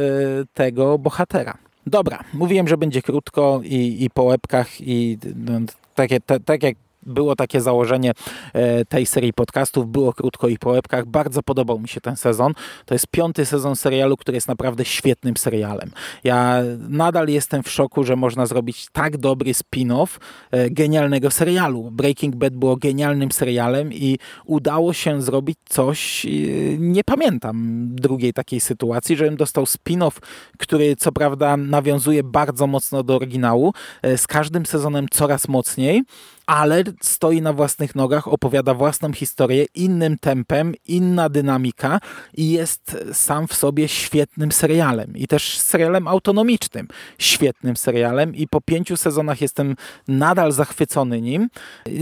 tego 0.54 1.00
bohatera. 1.00 1.58
Dobra, 1.88 2.24
mówiłem, 2.34 2.68
że 2.68 2.78
będzie 2.78 3.02
krótko 3.02 3.62
i, 3.64 4.04
i 4.04 4.10
po 4.10 4.24
łebkach 4.24 4.82
i 4.82 5.18
no, 5.36 5.60
takie, 5.96 6.20
tak 6.46 6.64
jak 6.64 6.76
było 7.06 7.36
takie 7.36 7.62
założenie 7.62 8.12
e, 8.54 8.86
tej 8.86 9.06
serii 9.06 9.34
podcastów, 9.34 9.88
było 9.88 10.14
krótko 10.14 10.48
i 10.48 10.58
po 10.58 10.70
łebkach. 10.70 11.06
Bardzo 11.06 11.44
podobał 11.44 11.80
mi 11.80 11.88
się 11.88 12.02
ten 12.02 12.16
sezon. 12.16 12.54
To 12.86 12.96
jest 12.96 13.08
piąty 13.08 13.46
sezon 13.46 13.76
serialu, 13.76 14.18
który 14.18 14.38
jest 14.38 14.48
naprawdę 14.48 14.86
świetnym 14.86 15.38
serialem. 15.38 15.92
Ja 16.24 16.62
nadal 16.90 17.28
jestem 17.28 17.64
w 17.64 17.70
szoku, 17.70 18.04
że 18.04 18.16
można 18.16 18.46
zrobić 18.46 18.88
tak 18.92 19.18
dobry 19.18 19.52
spin-off 19.52 20.08
e, 20.52 20.70
genialnego 20.70 21.32
serialu. 21.32 21.92
Breaking 21.92 22.36
Bad 22.36 22.56
było 22.56 22.76
genialnym 22.76 23.32
serialem 23.32 23.94
i 23.94 24.18
udało 24.46 24.94
się 24.94 25.22
zrobić 25.22 25.58
coś, 25.70 26.26
e, 26.26 26.30
nie 26.78 27.04
pamiętam 27.04 27.88
drugiej 27.92 28.34
takiej 28.34 28.60
sytuacji, 28.60 29.16
żebym 29.16 29.38
dostał 29.38 29.64
spin-off, 29.64 30.20
który 30.58 30.96
co 30.96 31.12
prawda 31.12 31.58
nawiązuje 31.58 32.24
bardzo 32.24 32.68
mocno 32.68 33.04
do 33.04 33.16
oryginału, 33.16 33.74
z 34.18 34.28
każdym 34.28 34.66
sezonem 34.66 35.06
coraz 35.12 35.48
mocniej, 35.48 36.04
ale 36.46 36.84
stoi 37.02 37.42
na 37.42 37.54
własnych 37.54 37.96
nogach, 37.96 38.28
opowiada 38.28 38.74
własną 38.74 39.14
historię, 39.14 39.66
innym 39.76 40.18
tempem, 40.18 40.74
inna 40.88 41.30
dynamika 41.30 42.00
i 42.38 42.52
jest 42.52 42.98
sam 43.14 43.48
w 43.48 43.54
sobie 43.54 43.88
świetnym 43.88 44.52
serialem 44.52 45.18
i 45.18 45.28
też 45.28 45.60
serialem 45.60 46.08
autonomicznym, 46.08 46.88
świetnym 47.20 47.78
serialem 47.78 48.36
i 48.36 48.48
po 48.48 48.62
pięciu 48.62 48.98
sezonach 48.98 49.42
jestem 49.42 49.76
nadal 50.08 50.52
zachwycony 50.52 51.22
nim. 51.22 51.50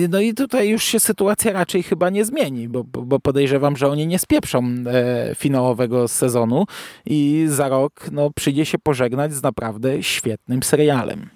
No 0.10 0.20
i 0.20 0.34
tutaj 0.34 0.70
już 0.70 0.84
się 0.84 1.00
sytuacja 1.00 1.54
raczej 1.54 1.84
chyba 1.84 2.10
nie 2.10 2.26
zmieni, 2.26 2.70
bo, 2.70 2.84
bo 2.84 3.20
podejrzewam, 3.20 3.78
że 3.78 3.88
oni 3.88 4.08
nie 4.08 4.20
spieprzą 4.20 4.64
e, 4.88 5.36
finałowego 5.36 6.08
sezonu 6.08 6.66
i 7.06 7.46
za 7.50 7.70
rok 7.70 8.06
no, 8.12 8.32
przyjdzie 8.36 8.66
się 8.66 8.80
pożegnać 8.80 9.34
z 9.34 9.44
naprawdę 9.44 10.04
świetnym 10.04 10.64
serialem. 10.64 11.30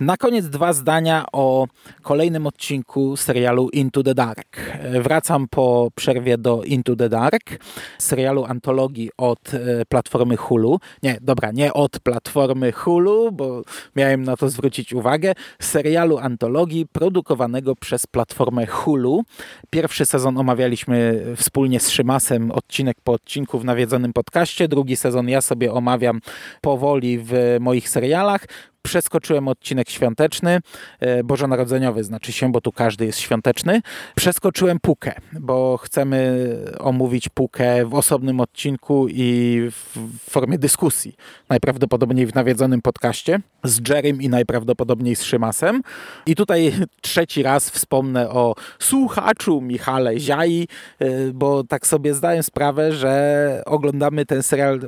Na 0.00 0.16
koniec 0.16 0.48
dwa 0.48 0.72
zdania 0.72 1.24
o 1.32 1.66
kolejnym 2.02 2.46
odcinku 2.46 3.16
serialu 3.16 3.68
Into 3.68 4.02
the 4.02 4.14
Dark. 4.14 4.60
Wracam 5.00 5.48
po 5.48 5.90
przerwie 5.94 6.38
do 6.38 6.62
Into 6.62 6.96
the 6.96 7.08
Dark, 7.08 7.64
serialu 7.98 8.44
antologii 8.44 9.10
od 9.18 9.54
e, 9.54 9.84
platformy 9.88 10.36
Hulu. 10.36 10.78
Nie, 11.02 11.18
dobra, 11.20 11.50
nie 11.52 11.72
od 11.72 11.98
platformy 11.98 12.72
Hulu, 12.72 13.32
bo 13.32 13.62
miałem 13.96 14.22
na 14.22 14.36
to 14.36 14.48
zwrócić 14.48 14.92
uwagę. 14.92 15.32
Serialu 15.58 16.18
antologii 16.18 16.86
produkowanego 16.86 17.76
przez 17.76 18.06
platformę 18.06 18.66
Hulu. 18.66 19.22
Pierwszy 19.70 20.06
sezon 20.06 20.38
omawialiśmy 20.38 21.24
wspólnie 21.36 21.80
z 21.80 21.90
Szymasem, 21.90 22.50
odcinek 22.50 22.96
po 23.04 23.12
odcinku 23.12 23.58
w 23.58 23.64
nawiedzonym 23.64 24.12
podcaście. 24.12 24.68
Drugi 24.68 24.96
sezon 24.96 25.28
ja 25.28 25.40
sobie 25.40 25.72
omawiam 25.72 26.20
powoli 26.60 27.18
w 27.18 27.56
moich 27.60 27.88
serialach 27.88 28.46
przeskoczyłem 28.82 29.48
odcinek 29.48 29.90
świąteczny, 29.90 30.60
e, 31.00 31.24
bożonarodzeniowy 31.24 32.04
znaczy 32.04 32.32
się, 32.32 32.52
bo 32.52 32.60
tu 32.60 32.72
każdy 32.72 33.06
jest 33.06 33.18
świąteczny. 33.18 33.82
Przeskoczyłem 34.14 34.80
Pukę, 34.80 35.12
bo 35.32 35.76
chcemy 35.76 36.48
omówić 36.78 37.28
Pukę 37.28 37.86
w 37.86 37.94
osobnym 37.94 38.40
odcinku 38.40 39.06
i 39.08 39.60
w 39.70 40.30
formie 40.30 40.58
dyskusji. 40.58 41.16
Najprawdopodobniej 41.48 42.26
w 42.26 42.34
nawiedzonym 42.34 42.82
podcaście 42.82 43.40
z 43.64 43.88
Jerrym 43.88 44.22
i 44.22 44.28
najprawdopodobniej 44.28 45.16
z 45.16 45.22
Szymasem. 45.22 45.82
I 46.26 46.36
tutaj 46.36 46.72
trzeci 47.00 47.42
raz 47.42 47.70
wspomnę 47.70 48.30
o 48.30 48.54
słuchaczu 48.78 49.60
Michale 49.60 50.20
Ziai, 50.20 50.68
e, 50.98 51.08
bo 51.32 51.64
tak 51.64 51.86
sobie 51.86 52.14
zdaję 52.14 52.42
sprawę, 52.42 52.92
że 52.92 53.62
oglądamy 53.66 54.26
ten 54.26 54.42
serial 54.42 54.80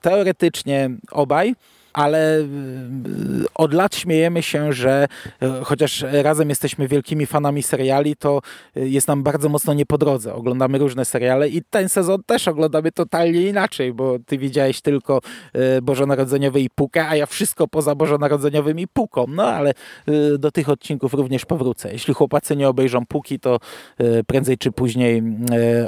teoretycznie 0.00 0.90
obaj, 1.10 1.54
ale 1.92 2.38
y, 2.38 2.44
od 3.54 3.74
lat 3.74 3.94
śmiejemy 3.94 4.42
się, 4.42 4.72
że 4.72 5.08
y, 5.42 5.64
chociaż 5.64 6.04
razem 6.12 6.48
jesteśmy 6.48 6.88
wielkimi 6.88 7.26
fanami 7.26 7.62
seriali, 7.62 8.16
to 8.16 8.40
y, 8.76 8.88
jest 8.88 9.08
nam 9.08 9.22
bardzo 9.22 9.48
mocno 9.48 9.74
nie 9.74 9.86
po 9.86 9.98
drodze. 9.98 10.34
Oglądamy 10.34 10.78
różne 10.78 11.04
seriale 11.04 11.48
i 11.48 11.62
ten 11.70 11.88
sezon 11.88 12.22
też 12.26 12.48
oglądamy 12.48 12.92
totalnie 12.92 13.42
inaczej, 13.42 13.92
bo 13.92 14.18
ty 14.26 14.38
widziałeś 14.38 14.80
tylko 14.80 15.20
Bożonarodzeniowy 15.82 16.60
i 16.60 16.70
Pukę, 16.70 17.08
a 17.08 17.16
ja 17.16 17.26
wszystko 17.26 17.68
poza 17.68 17.94
Bożonarodzeniowym 17.94 18.78
i 18.78 18.86
Puką. 18.86 19.24
No 19.28 19.42
ale 19.42 19.72
do 20.38 20.50
tych 20.50 20.68
odcinków 20.68 21.14
również 21.14 21.46
powrócę. 21.46 21.92
Jeśli 21.92 22.14
chłopacy 22.14 22.56
nie 22.56 22.68
obejrzą 22.68 23.06
Puki, 23.06 23.40
to 23.40 23.58
prędzej 24.26 24.58
czy 24.58 24.72
później 24.72 25.22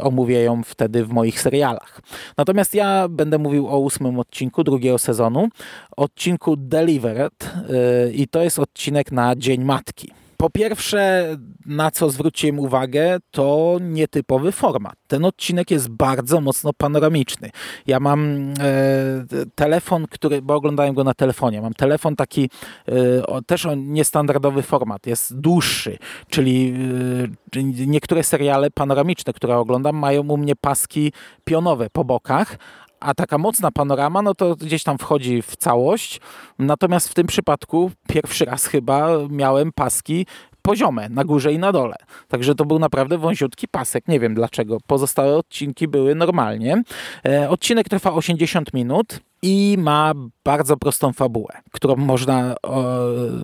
omówię 0.00 0.42
ją 0.42 0.62
wtedy 0.62 1.04
w 1.04 1.08
moich 1.08 1.40
serialach. 1.40 2.00
Natomiast 2.36 2.74
ja 2.74 3.08
będę 3.08 3.38
mówił 3.38 3.68
o 3.68 3.78
ósmym 3.78 4.18
odcinku 4.18 4.64
drugiego 4.64 4.98
sezonu 4.98 5.48
odcinku 5.96 6.56
Delivered 6.56 7.44
y, 7.44 8.12
i 8.12 8.28
to 8.28 8.42
jest 8.42 8.58
odcinek 8.58 9.12
na 9.12 9.36
Dzień 9.36 9.64
Matki. 9.64 10.12
Po 10.42 10.50
pierwsze, 10.50 11.28
na 11.66 11.90
co 11.90 12.10
zwróciłem 12.10 12.58
uwagę, 12.58 13.18
to 13.30 13.76
nietypowy 13.80 14.52
format. 14.52 14.94
Ten 15.06 15.24
odcinek 15.24 15.70
jest 15.70 15.88
bardzo 15.88 16.40
mocno 16.40 16.72
panoramiczny. 16.72 17.50
Ja 17.86 18.00
mam 18.00 18.52
e, 18.60 18.74
telefon, 19.54 20.06
który, 20.10 20.42
bo 20.42 20.54
oglądałem 20.54 20.94
go 20.94 21.04
na 21.04 21.14
telefonie, 21.14 21.62
mam 21.62 21.74
telefon 21.74 22.16
taki 22.16 22.50
e, 22.88 23.26
o, 23.26 23.42
też 23.42 23.66
o 23.66 23.74
niestandardowy 23.74 24.62
format, 24.62 25.06
jest 25.06 25.40
dłuższy, 25.40 25.98
czyli 26.28 26.74
e, 27.56 27.62
niektóre 27.86 28.22
seriale 28.22 28.70
panoramiczne, 28.70 29.32
które 29.32 29.56
oglądam, 29.56 29.96
mają 29.96 30.28
u 30.28 30.36
mnie 30.36 30.56
paski 30.56 31.12
pionowe 31.44 31.90
po 31.90 32.04
bokach, 32.04 32.58
a 33.02 33.14
taka 33.14 33.38
mocna 33.38 33.70
panorama, 33.70 34.22
no 34.22 34.34
to 34.34 34.56
gdzieś 34.56 34.82
tam 34.82 34.98
wchodzi 34.98 35.42
w 35.42 35.56
całość. 35.56 36.20
Natomiast 36.58 37.08
w 37.08 37.14
tym 37.14 37.26
przypadku 37.26 37.90
pierwszy 38.08 38.44
raz 38.44 38.66
chyba 38.66 39.08
miałem 39.30 39.72
paski 39.72 40.26
poziome, 40.62 41.08
na 41.08 41.24
górze 41.24 41.52
i 41.52 41.58
na 41.58 41.72
dole. 41.72 41.96
Także 42.28 42.54
to 42.54 42.64
był 42.64 42.78
naprawdę 42.78 43.18
wąziutki 43.18 43.68
pasek. 43.68 44.08
Nie 44.08 44.20
wiem 44.20 44.34
dlaczego. 44.34 44.78
Pozostałe 44.86 45.36
odcinki 45.36 45.88
były 45.88 46.14
normalnie. 46.14 46.82
E, 47.26 47.50
odcinek 47.50 47.88
trwa 47.88 48.12
80 48.12 48.74
minut. 48.74 49.20
I 49.42 49.76
ma 49.78 50.12
bardzo 50.44 50.76
prostą 50.76 51.12
fabułę, 51.12 51.60
którą 51.72 51.96
można 51.96 52.54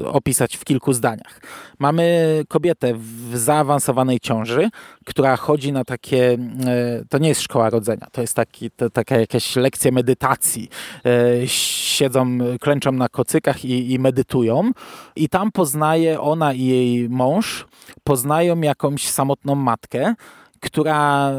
opisać 0.04 0.56
w 0.56 0.64
kilku 0.64 0.92
zdaniach. 0.92 1.40
Mamy 1.78 2.44
kobietę 2.48 2.94
w 2.94 3.36
zaawansowanej 3.36 4.20
ciąży, 4.20 4.70
która 5.06 5.36
chodzi 5.36 5.72
na 5.72 5.84
takie, 5.84 6.38
e, 6.66 7.04
to 7.08 7.18
nie 7.18 7.28
jest 7.28 7.40
szkoła 7.40 7.70
rodzenia, 7.70 8.06
to 8.12 8.20
jest 8.20 8.34
taki, 8.34 8.70
to, 8.70 8.90
taka 8.90 9.16
jakaś 9.16 9.56
lekcja 9.56 9.92
medytacji. 9.92 10.68
E, 11.04 11.48
siedzą, 11.48 12.38
klęczą 12.60 12.92
na 12.92 13.08
kocykach 13.08 13.64
i, 13.64 13.92
i 13.92 13.98
medytują 13.98 14.70
i 15.16 15.28
tam 15.28 15.52
poznaje 15.52 16.20
ona 16.20 16.52
i 16.52 16.64
jej 16.64 17.08
mąż, 17.08 17.66
poznają 18.04 18.60
jakąś 18.60 19.08
samotną 19.08 19.54
matkę, 19.54 20.14
która 20.60 21.30
y, 21.30 21.34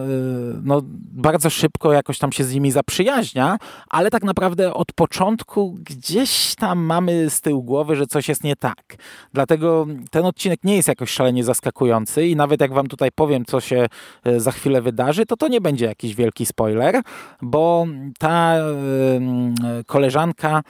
no, 0.63 0.81
bardzo 1.11 1.49
szybko 1.49 1.93
jakoś 1.93 2.19
tam 2.19 2.31
się 2.31 2.43
z 2.43 2.53
nimi 2.53 2.71
zaprzyjaźnia, 2.71 3.57
ale 3.89 4.09
tak 4.09 4.23
naprawdę 4.23 4.73
od 4.73 4.93
początku 4.93 5.77
gdzieś 5.83 6.55
tam 6.55 6.79
mamy 6.79 7.29
z 7.29 7.41
tyłu 7.41 7.63
głowy, 7.63 7.95
że 7.95 8.07
coś 8.07 8.29
jest 8.29 8.43
nie 8.43 8.55
tak. 8.55 8.95
Dlatego 9.33 9.87
ten 10.11 10.25
odcinek 10.25 10.59
nie 10.63 10.75
jest 10.75 10.87
jakoś 10.87 11.09
szalenie 11.09 11.43
zaskakujący 11.43 12.27
i 12.27 12.35
nawet 12.35 12.61
jak 12.61 12.73
wam 12.73 12.87
tutaj 12.87 13.11
powiem, 13.11 13.45
co 13.45 13.61
się 13.61 13.87
y, 14.27 14.39
za 14.39 14.51
chwilę 14.51 14.81
wydarzy, 14.81 15.25
to 15.25 15.37
to 15.37 15.47
nie 15.47 15.61
będzie 15.61 15.85
jakiś 15.85 16.15
wielki 16.15 16.45
spoiler, 16.45 17.01
bo 17.41 17.87
ta 18.19 18.55
y, 18.57 19.83
koleżanka 19.85 20.61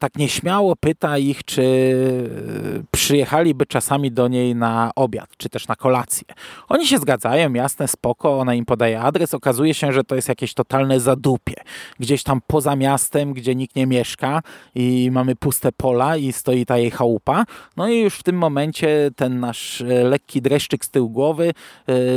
tak 0.00 0.16
nieśmiało 0.16 0.76
pyta 0.76 1.18
ich, 1.18 1.44
czy 1.44 1.62
e, 1.62 2.82
przyjechaliby 2.90 3.66
czasami 3.66 4.12
do 4.12 4.28
niej 4.28 4.54
na 4.54 4.90
obiad, 4.96 5.28
czy 5.36 5.48
też 5.48 5.68
na 5.68 5.76
kolację. 5.76 6.24
Oni 6.68 6.86
się 6.86 6.98
zgadzają, 6.98 7.52
jasne, 7.52 7.88
spoko, 7.88 8.38
ona 8.38 8.54
im 8.54 8.64
podaje 8.64 9.00
adres. 9.00 9.34
Okazuje 9.34 9.74
się, 9.74 9.92
że 9.92 10.04
to 10.04 10.14
jest 10.14 10.28
jakieś 10.28 10.54
totalne 10.54 11.00
zadupie. 11.00 11.54
Gdzieś 12.00 12.22
tam 12.22 12.40
poza 12.46 12.76
miastem, 12.76 13.32
gdzie 13.32 13.54
nikt 13.54 13.76
nie 13.76 13.86
mieszka 13.86 14.42
i 14.74 15.08
mamy 15.12 15.36
puste 15.36 15.72
pola 15.72 16.16
i 16.16 16.32
stoi 16.32 16.66
ta 16.66 16.78
jej 16.78 16.90
chałupa. 16.90 17.44
No 17.76 17.88
i 17.88 18.00
już 18.00 18.14
w 18.14 18.22
tym 18.22 18.36
momencie 18.36 19.10
ten 19.16 19.40
nasz 19.40 19.80
e, 19.80 19.84
lekki 19.84 20.42
dreszczyk 20.42 20.84
z 20.84 20.90
tyłu 20.90 21.10
głowy 21.10 21.52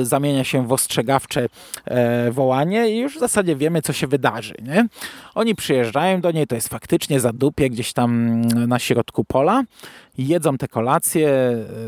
zamienia 0.02 0.44
się 0.44 0.68
w 0.68 0.72
ostrzegawcze 0.72 1.48
wołanie 2.32 2.90
i 2.90 2.98
już 2.98 3.16
w 3.16 3.20
zasadzie 3.20 3.56
wiemy, 3.56 3.82
co 3.82 3.94
się 3.94 4.08
wydarzy. 4.08 4.54
Nie? 4.62 4.88
Oni 5.36 5.56
przyjeżdżają 5.56 6.22
do 6.22 6.32
niej, 6.32 6.48
to 6.48 6.56
jest 6.56 6.68
faktycznie 6.68 7.20
zadupie 7.20 7.39
dupie 7.40 7.70
gdzieś 7.70 7.94
tam 7.94 8.42
na 8.42 8.80
środku 8.80 9.24
pola. 9.24 9.64
Jedzą 10.18 10.58
te 10.58 10.68
kolacje. 10.68 11.32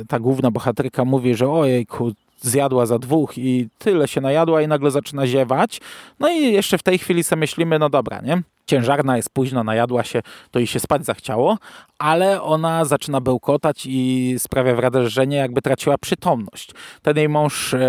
Ta 0.07 0.19
główna 0.19 0.51
bohaterka 0.51 1.05
mówi, 1.05 1.35
że 1.35 1.49
ojejku, 1.49 2.11
zjadła 2.41 2.85
za 2.85 2.99
dwóch 2.99 3.37
i 3.37 3.67
tyle 3.77 4.07
się 4.07 4.21
najadła 4.21 4.61
i 4.61 4.67
nagle 4.67 4.91
zaczyna 4.91 5.27
ziewać. 5.27 5.81
No 6.19 6.29
i 6.29 6.53
jeszcze 6.53 6.77
w 6.77 6.83
tej 6.83 6.97
chwili 6.97 7.23
sobie 7.23 7.39
myślimy, 7.39 7.79
no 7.79 7.89
dobra, 7.89 8.21
nie? 8.21 8.41
Ciężarna 8.72 9.17
jest 9.17 9.30
późno, 9.30 9.63
najadła 9.63 10.03
się, 10.03 10.22
to 10.51 10.59
jej 10.59 10.67
się 10.67 10.80
spać 10.80 11.05
zachciało, 11.05 11.57
ale 11.99 12.41
ona 12.41 12.86
zaczyna 12.86 13.22
bełkotać 13.22 13.86
i 13.86 14.36
sprawia 14.38 14.76
wrażenie, 14.76 15.38
jakby 15.38 15.61
traciła 15.61 15.97
przytomność. 15.97 16.72
Ten 17.01 17.17
jej 17.17 17.30
mąż 17.30 17.74
e, 17.74 17.80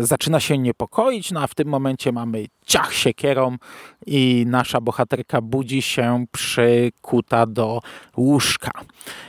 zaczyna 0.00 0.40
się 0.40 0.58
niepokoić, 0.58 1.32
no 1.32 1.40
a 1.40 1.46
w 1.46 1.54
tym 1.54 1.68
momencie 1.68 2.12
mamy 2.12 2.46
ciach 2.66 2.94
siekierą 2.94 3.56
i 4.06 4.44
nasza 4.48 4.80
bohaterka 4.80 5.40
budzi 5.40 5.82
się 5.82 6.24
przykuta 6.32 7.46
do 7.46 7.80
łóżka. 8.16 8.70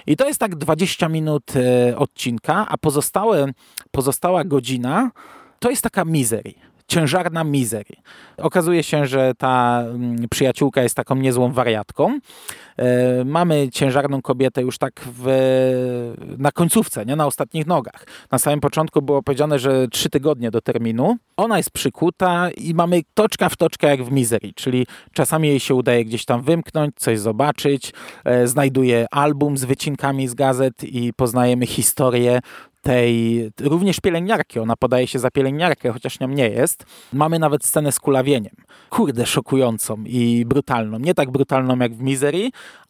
I 0.08 0.18
to 0.18 0.28
jest 0.28 0.39
tak 0.39 0.55
20 0.55 1.10
minut 1.10 1.53
e, 1.55 1.97
odcinka, 1.97 2.66
a 2.70 2.78
pozostałe, 2.78 3.51
pozostała 3.91 4.43
godzina 4.43 5.12
to 5.60 5.70
jest 5.70 5.82
taka 5.82 6.05
misery 6.05 6.53
ciężarna 6.88 7.43
misery. 7.43 7.95
Okazuje 8.38 8.83
się, 8.83 9.05
że 9.05 9.31
ta 9.38 9.83
mm, 9.88 10.29
przyjaciółka 10.29 10.83
jest 10.83 10.95
taką 10.95 11.15
niezłą 11.15 11.51
wariatką. 11.51 12.19
E, 12.77 13.25
mamy 13.25 13.69
ciężarną 13.71 14.21
kobietę 14.21 14.61
już 14.61 14.77
tak 14.77 15.01
w, 15.05 15.27
na 16.38 16.51
końcówce, 16.51 17.05
nie 17.05 17.15
na 17.15 17.25
ostatnich 17.25 17.67
nogach. 17.67 18.05
Na 18.31 18.39
samym 18.39 18.59
początku 18.59 19.01
było 19.01 19.23
powiedziane, 19.23 19.59
że 19.59 19.88
trzy 19.88 20.09
tygodnie 20.09 20.51
do 20.51 20.61
terminu. 20.61 21.17
Ona 21.38 21.57
jest 21.57 21.71
przykuta 21.71 22.49
i 22.51 22.73
mamy 22.73 23.01
toczka 23.13 23.49
w 23.49 23.55
toczkę 23.55 23.88
jak 23.88 24.03
w 24.03 24.11
misery, 24.11 24.51
czyli 24.55 24.88
czasami 25.13 25.47
jej 25.47 25.59
się 25.59 25.75
udaje 25.75 26.05
gdzieś 26.05 26.25
tam 26.25 26.41
wymknąć, 26.41 26.95
coś 26.95 27.19
zobaczyć. 27.19 27.93
E, 28.25 28.47
znajduje 28.47 29.05
album 29.11 29.57
z 29.57 29.65
wycinkami 29.65 30.27
z 30.27 30.33
gazet 30.33 30.83
i 30.83 31.13
poznajemy 31.13 31.65
historię 31.65 32.39
tej 32.88 33.51
również 33.59 33.99
pielęgniarki. 33.99 34.59
Ona 34.59 34.75
podaje 34.75 35.07
się 35.07 35.19
za 35.19 35.31
pielęgniarkę, 35.31 35.91
chociaż 35.91 36.19
nią 36.19 36.27
nie 36.27 36.49
jest. 36.49 36.85
Mamy 37.13 37.39
nawet 37.39 37.65
scenę 37.65 37.91
z 37.91 37.99
kulawieniem. 37.99 38.55
Kurde, 38.89 39.25
szokującą 39.25 40.03
i 40.05 40.45
brutalną. 40.45 40.99
Nie 40.99 41.13
tak 41.13 41.31
brutalną 41.31 41.79
jak 41.79 41.93
w 41.93 42.01
Misery, 42.01 42.49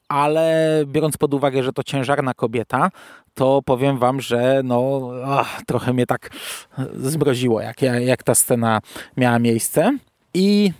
ale 0.09 0.83
biorąc 0.85 1.17
pod 1.17 1.33
uwagę, 1.33 1.63
że 1.63 1.73
to 1.73 1.83
ciężarna 1.83 2.33
kobieta, 2.33 2.89
to 3.33 3.61
powiem 3.65 3.97
wam, 3.97 4.21
że 4.21 4.61
no, 4.63 5.09
ach, 5.25 5.61
trochę 5.65 5.93
mnie 5.93 6.05
tak 6.05 6.29
zmroziło, 6.93 7.61
jak, 7.61 7.81
jak 7.81 8.23
ta 8.23 8.35
scena 8.35 8.81
miała 9.17 9.39
miejsce. 9.39 9.97
I 10.33 10.71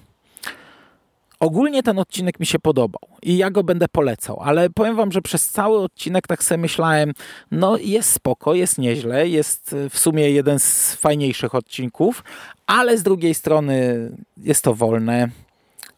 Ogólnie 1.39 1.83
ten 1.83 1.99
odcinek 1.99 2.39
mi 2.39 2.45
się 2.45 2.59
podobał 2.59 3.01
i 3.23 3.37
ja 3.37 3.51
go 3.51 3.63
będę 3.63 3.87
polecał, 3.87 4.39
ale 4.39 4.69
powiem 4.69 4.95
wam, 4.95 5.11
że 5.11 5.21
przez 5.21 5.49
cały 5.49 5.79
odcinek 5.79 6.27
tak 6.27 6.43
sobie 6.43 6.57
myślałem, 6.57 7.13
no 7.51 7.77
jest 7.77 8.11
spoko, 8.11 8.53
jest 8.53 8.77
nieźle, 8.77 9.27
jest 9.27 9.75
w 9.89 9.99
sumie 9.99 10.31
jeden 10.31 10.59
z 10.59 10.95
fajniejszych 10.95 11.55
odcinków, 11.55 12.23
ale 12.67 12.97
z 12.97 13.03
drugiej 13.03 13.33
strony 13.33 14.09
jest 14.37 14.63
to 14.63 14.73
wolne, 14.73 15.29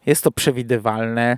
jest 0.06 0.24
to 0.24 0.30
przewidywalne, 0.30 1.36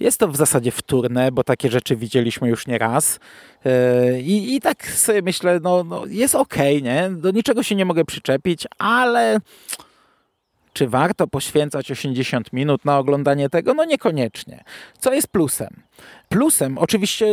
jest 0.00 0.20
to 0.20 0.28
w 0.28 0.36
zasadzie 0.36 0.70
wtórne, 0.70 1.32
bo 1.32 1.44
takie 1.44 1.70
rzeczy 1.70 1.96
widzieliśmy 1.96 2.48
już 2.48 2.66
nie 2.66 2.78
raz. 2.78 3.20
Yy, 3.64 4.20
I, 4.20 4.54
i 4.54 4.60
tak 4.60 4.86
sobie 4.86 5.22
myślę, 5.22 5.60
no, 5.62 5.84
no 5.84 6.06
jest 6.06 6.34
okej, 6.34 6.78
okay, 6.78 6.82
nie? 6.82 7.10
Do 7.10 7.30
niczego 7.30 7.62
się 7.62 7.74
nie 7.74 7.84
mogę 7.84 8.04
przyczepić, 8.04 8.66
ale 8.78 9.40
czy 10.78 10.88
warto 10.88 11.26
poświęcać 11.26 11.90
80 11.90 12.52
minut 12.52 12.84
na 12.84 12.98
oglądanie 12.98 13.48
tego? 13.48 13.74
No 13.74 13.84
niekoniecznie. 13.84 14.64
Co 14.98 15.12
jest 15.12 15.28
plusem? 15.28 15.82
Plusem, 16.28 16.78
oczywiście 16.78 17.26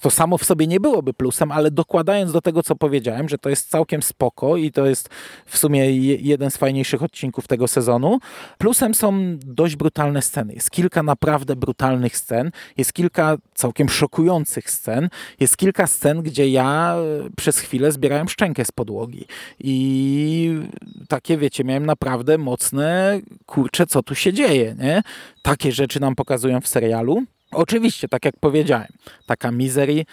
to 0.00 0.10
samo 0.10 0.38
w 0.38 0.44
sobie 0.44 0.66
nie 0.66 0.80
byłoby 0.80 1.14
plusem, 1.14 1.52
ale 1.52 1.70
dokładając 1.70 2.32
do 2.32 2.40
tego, 2.40 2.62
co 2.62 2.76
powiedziałem, 2.76 3.28
że 3.28 3.38
to 3.38 3.48
jest 3.48 3.70
całkiem 3.70 4.02
spoko 4.02 4.56
i 4.56 4.72
to 4.72 4.86
jest 4.86 5.08
w 5.46 5.58
sumie 5.58 5.96
jeden 6.16 6.50
z 6.50 6.56
fajniejszych 6.56 7.02
odcinków 7.02 7.46
tego 7.46 7.68
sezonu, 7.68 8.18
plusem 8.58 8.94
są 8.94 9.36
dość 9.38 9.76
brutalne 9.76 10.22
sceny. 10.22 10.54
Jest 10.54 10.70
kilka 10.70 11.02
naprawdę 11.02 11.56
brutalnych 11.56 12.16
scen, 12.16 12.50
jest 12.76 12.92
kilka 12.92 13.36
całkiem 13.54 13.88
szokujących 13.88 14.70
scen, 14.70 15.08
jest 15.40 15.56
kilka 15.56 15.86
scen, 15.86 16.22
gdzie 16.22 16.48
ja 16.48 16.96
e, 16.96 17.30
przez 17.36 17.58
chwilę 17.58 17.92
zbierałem 17.92 18.28
szczękę 18.28 18.64
z 18.64 18.72
podłogi 18.72 19.26
i 19.60 20.60
takie, 21.08 21.38
wiecie, 21.38 21.64
miałem 21.64 21.84
naprawdę 21.94 22.38
mocne, 22.38 23.20
kurczę, 23.46 23.86
co 23.86 24.02
tu 24.02 24.14
się 24.14 24.32
dzieje, 24.32 24.74
nie? 24.78 25.02
Takie 25.42 25.72
rzeczy 25.72 26.00
nam 26.00 26.14
pokazują 26.14 26.60
w 26.60 26.68
serialu. 26.68 27.22
Oczywiście, 27.50 28.08
tak 28.08 28.24
jak 28.24 28.34
powiedziałem, 28.40 28.88
taka 29.26 29.50
misery 29.50 29.94
yy, 29.94 30.06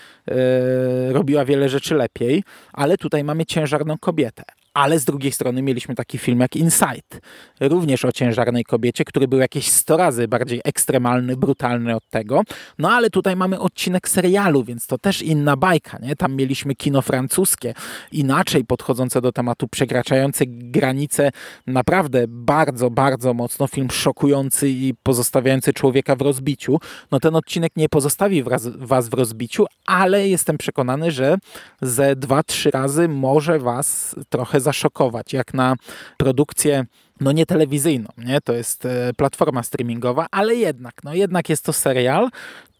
robiła 1.10 1.46
wiele 1.46 1.70
rzeczy 1.70 1.96
lepiej, 1.96 2.44
ale 2.74 2.98
tutaj 2.98 3.24
mamy 3.24 3.46
ciężarną 3.46 3.98
kobietę. 3.98 4.44
Ale 4.74 4.99
z 4.99 5.05
drugiej 5.05 5.32
strony 5.32 5.61
mieliśmy 5.61 5.95
taki 5.95 6.17
film 6.17 6.39
jak 6.39 6.55
Inside, 6.55 7.19
również 7.59 8.05
o 8.05 8.11
ciężarnej 8.11 8.63
kobiecie, 8.63 9.05
który 9.05 9.28
był 9.28 9.39
jakieś 9.39 9.67
100 9.72 9.97
razy 9.97 10.28
bardziej 10.28 10.61
ekstremalny, 10.63 11.38
brutalny 11.38 11.95
od 11.95 12.09
tego. 12.09 12.41
No 12.80 12.91
ale 12.91 13.09
tutaj 13.09 13.36
mamy 13.36 13.59
odcinek 13.59 14.09
serialu, 14.09 14.63
więc 14.63 14.88
to 14.88 14.97
też 14.97 15.22
inna 15.22 15.57
bajka. 15.57 15.97
Nie? 15.99 16.15
Tam 16.15 16.36
mieliśmy 16.36 16.76
kino 16.76 17.01
francuskie, 17.01 17.74
inaczej 18.11 18.65
podchodzące 18.65 19.22
do 19.22 19.32
tematu, 19.32 19.67
przekraczające 19.67 20.45
granice 20.47 21.32
naprawdę 21.67 22.26
bardzo, 22.28 22.89
bardzo 22.89 23.34
mocno. 23.34 23.67
Film 23.67 23.91
szokujący 23.91 24.69
i 24.69 24.93
pozostawiający 25.03 25.74
człowieka 25.74 26.15
w 26.15 26.22
rozbiciu. 26.22 26.80
No 27.11 27.19
ten 27.19 27.36
odcinek 27.36 27.72
nie 27.76 27.89
pozostawi 27.89 28.43
was 28.76 29.09
w 29.09 29.13
rozbiciu, 29.13 29.65
ale 29.86 30.28
jestem 30.28 30.57
przekonany, 30.57 31.11
że 31.11 31.38
ze 31.82 32.15
dwa, 32.15 32.43
trzy 32.43 32.72
razy 32.72 33.07
może 33.07 33.59
was 33.59 34.15
trochę 34.30 34.61
zaszokować, 34.62 35.34
jak 35.34 35.53
na 35.53 35.76
produkcję 36.18 36.86
no 37.22 37.32
nie 37.32 37.45
telewizyjną, 37.45 38.09
nie? 38.18 38.41
to 38.41 38.53
jest 38.53 38.86
e, 38.86 39.14
platforma 39.18 39.64
streamingowa, 39.64 40.28
ale 40.32 40.55
jednak, 40.55 40.93
no 41.03 41.14
jednak 41.14 41.49
jest 41.49 41.66
to 41.66 41.74
serial, 41.74 42.30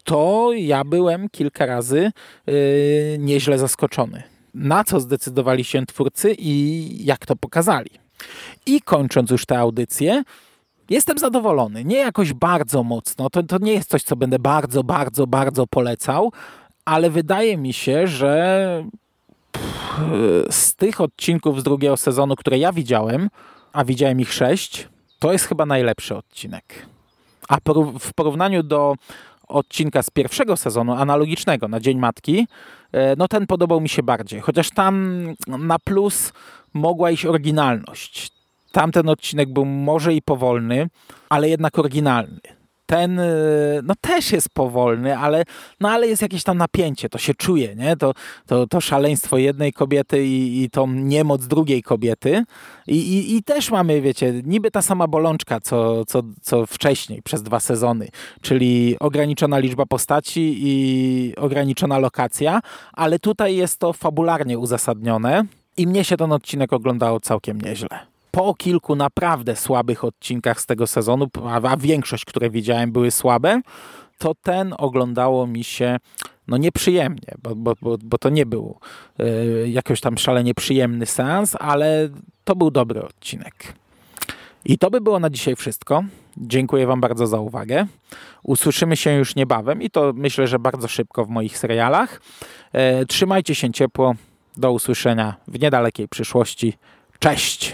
to 0.04 0.50
ja 0.56 0.84
byłem 0.84 1.30
kilka 1.30 1.66
razy 1.66 2.12
yy, 2.48 2.54
nieźle 3.20 3.58
zaskoczony. 3.58 4.24
Na 4.54 4.84
co 4.84 5.00
zdecydowali 5.00 5.64
się 5.64 5.86
twórcy 5.86 6.36
i 6.40 7.06
jak 7.06 7.26
to 7.26 7.36
pokazali. 7.36 7.90
I 8.66 8.82
kończąc 8.82 9.32
już 9.32 9.46
tę 9.46 9.60
audycję, 9.60 10.24
jestem 10.90 11.18
zadowolony. 11.18 11.86
Nie 11.86 11.98
jakoś 11.98 12.34
bardzo 12.34 12.84
mocno, 12.84 13.30
to, 13.30 13.44
to 13.44 13.58
nie 13.58 13.74
jest 13.74 13.90
coś, 13.90 14.04
co 14.04 14.16
będę 14.16 14.40
bardzo, 14.40 14.84
bardzo, 14.84 15.28
bardzo 15.28 15.68
polecał, 15.68 16.32
ale 16.86 17.10
wydaje 17.10 17.58
mi 17.58 17.74
się, 17.74 18.08
że 18.08 18.84
z 20.50 20.76
tych 20.76 21.02
odcinków 21.02 21.60
z 21.60 21.64
drugiego 21.64 21.98
sezonu, 21.98 22.36
które 22.36 22.58
ja 22.58 22.74
widziałem, 22.74 23.30
a 23.74 23.84
widziałem 23.86 24.20
ich 24.20 24.34
sześć, 24.34 24.90
to 25.20 25.32
jest 25.32 25.46
chyba 25.46 25.66
najlepszy 25.66 26.16
odcinek. 26.16 26.86
A 27.50 27.58
w 28.00 28.14
porównaniu 28.14 28.64
do 28.64 28.96
odcinka 29.48 30.04
z 30.04 30.10
pierwszego 30.10 30.58
sezonu, 30.58 30.94
analogicznego 30.94 31.68
na 31.68 31.80
Dzień 31.80 31.98
Matki, 31.98 32.48
e, 32.92 33.16
no 33.16 33.28
ten 33.28 33.48
podobał 33.48 33.82
mi 33.82 33.90
się 33.90 34.04
bardziej. 34.04 34.42
Chociaż 34.42 34.70
tam 34.70 35.26
na 35.48 35.80
plus 35.80 36.34
mogła 36.74 37.12
iść 37.12 37.26
oryginalność. 37.26 38.32
Tamten 38.72 39.10
odcinek 39.10 39.54
był 39.54 39.66
może 39.66 40.14
i 40.14 40.22
powolny, 40.22 40.90
ale 41.30 41.50
jednak 41.50 41.80
oryginalny. 41.80 42.61
Ten 42.92 43.20
e, 43.20 43.26
no 43.84 43.94
też 44.02 44.32
jest 44.32 44.50
powolny, 44.50 45.18
ale, 45.18 45.44
no 45.80 45.90
ale 45.90 46.08
jest 46.08 46.22
jakieś 46.22 46.44
tam 46.44 46.58
napięcie, 46.58 47.10
to 47.10 47.18
się 47.18 47.34
czuje, 47.34 47.76
nie? 47.76 47.98
To, 47.98 48.14
to, 48.48 48.68
to 48.68 48.82
szaleństwo 48.82 49.38
jednej 49.38 49.74
kobiety 49.74 50.26
i, 50.26 50.64
i 50.64 50.70
tą 50.70 50.88
niemoc 50.88 51.48
drugiej 51.48 51.84
kobiety. 51.84 52.44
I, 52.88 52.96
i, 52.96 53.36
I 53.36 53.44
też 53.44 53.72
mamy, 53.72 54.02
wiecie, 54.02 54.34
niby 54.46 54.72
ta 54.72 54.82
sama 54.82 55.08
bolączka, 55.08 55.60
co, 55.60 56.06
co, 56.06 56.22
co 56.42 56.66
wcześniej, 56.66 57.22
przez 57.22 57.44
dwa 57.44 57.60
sezony, 57.60 58.08
czyli 58.42 58.96
ograniczona 59.00 59.60
liczba 59.60 59.86
postaci 59.86 60.56
i 60.58 61.34
ograniczona 61.38 62.00
lokacja, 62.00 62.60
ale 62.94 63.20
tutaj 63.20 63.56
jest 63.56 63.80
to 63.80 63.94
fabularnie 63.94 64.60
uzasadnione 64.60 65.46
i 65.78 65.88
mnie 65.88 66.04
się 66.04 66.18
ten 66.18 66.32
odcinek 66.32 66.74
oglądało 66.74 67.20
całkiem 67.20 67.62
nieźle 67.62 68.11
po 68.32 68.54
kilku 68.54 68.96
naprawdę 68.96 69.56
słabych 69.56 70.04
odcinkach 70.04 70.62
z 70.62 70.66
tego 70.66 70.88
sezonu, 70.88 71.28
a 71.50 71.78
większość, 71.78 72.26
które 72.26 72.50
widziałem, 72.50 72.92
były 72.92 73.12
słabe, 73.12 73.62
to 74.18 74.36
ten 74.36 74.74
oglądało 74.78 75.48
mi 75.48 75.64
się 75.64 75.98
no 76.48 76.58
nieprzyjemnie, 76.58 77.36
bo, 77.44 77.56
bo, 77.56 77.74
bo, 77.82 77.98
bo 78.04 78.18
to 78.18 78.30
nie 78.30 78.46
był 78.46 78.78
y, 79.20 79.70
jakoś 79.70 80.02
tam 80.02 80.18
szalenie 80.18 80.54
przyjemny 80.54 81.06
seans, 81.06 81.56
ale 81.60 82.10
to 82.44 82.56
był 82.56 82.72
dobry 82.72 83.04
odcinek. 83.04 83.74
I 84.66 84.78
to 84.78 84.90
by 84.90 85.02
było 85.02 85.20
na 85.20 85.30
dzisiaj 85.30 85.56
wszystko. 85.56 86.04
Dziękuję 86.38 86.88
Wam 86.88 87.02
bardzo 87.02 87.28
za 87.28 87.40
uwagę. 87.40 87.86
Usłyszymy 88.44 88.98
się 88.98 89.14
już 89.14 89.36
niebawem 89.36 89.82
i 89.82 89.90
to 89.90 90.14
myślę, 90.16 90.48
że 90.48 90.60
bardzo 90.60 90.88
szybko 90.88 91.26
w 91.26 91.30
moich 91.30 91.58
serialach. 91.58 92.22
E, 92.74 93.06
trzymajcie 93.06 93.56
się 93.56 93.72
ciepło. 93.72 94.16
Do 94.58 94.72
usłyszenia 94.72 95.36
w 95.48 95.60
niedalekiej 95.60 96.08
przyszłości. 96.08 96.74
Cześć! 97.20 97.74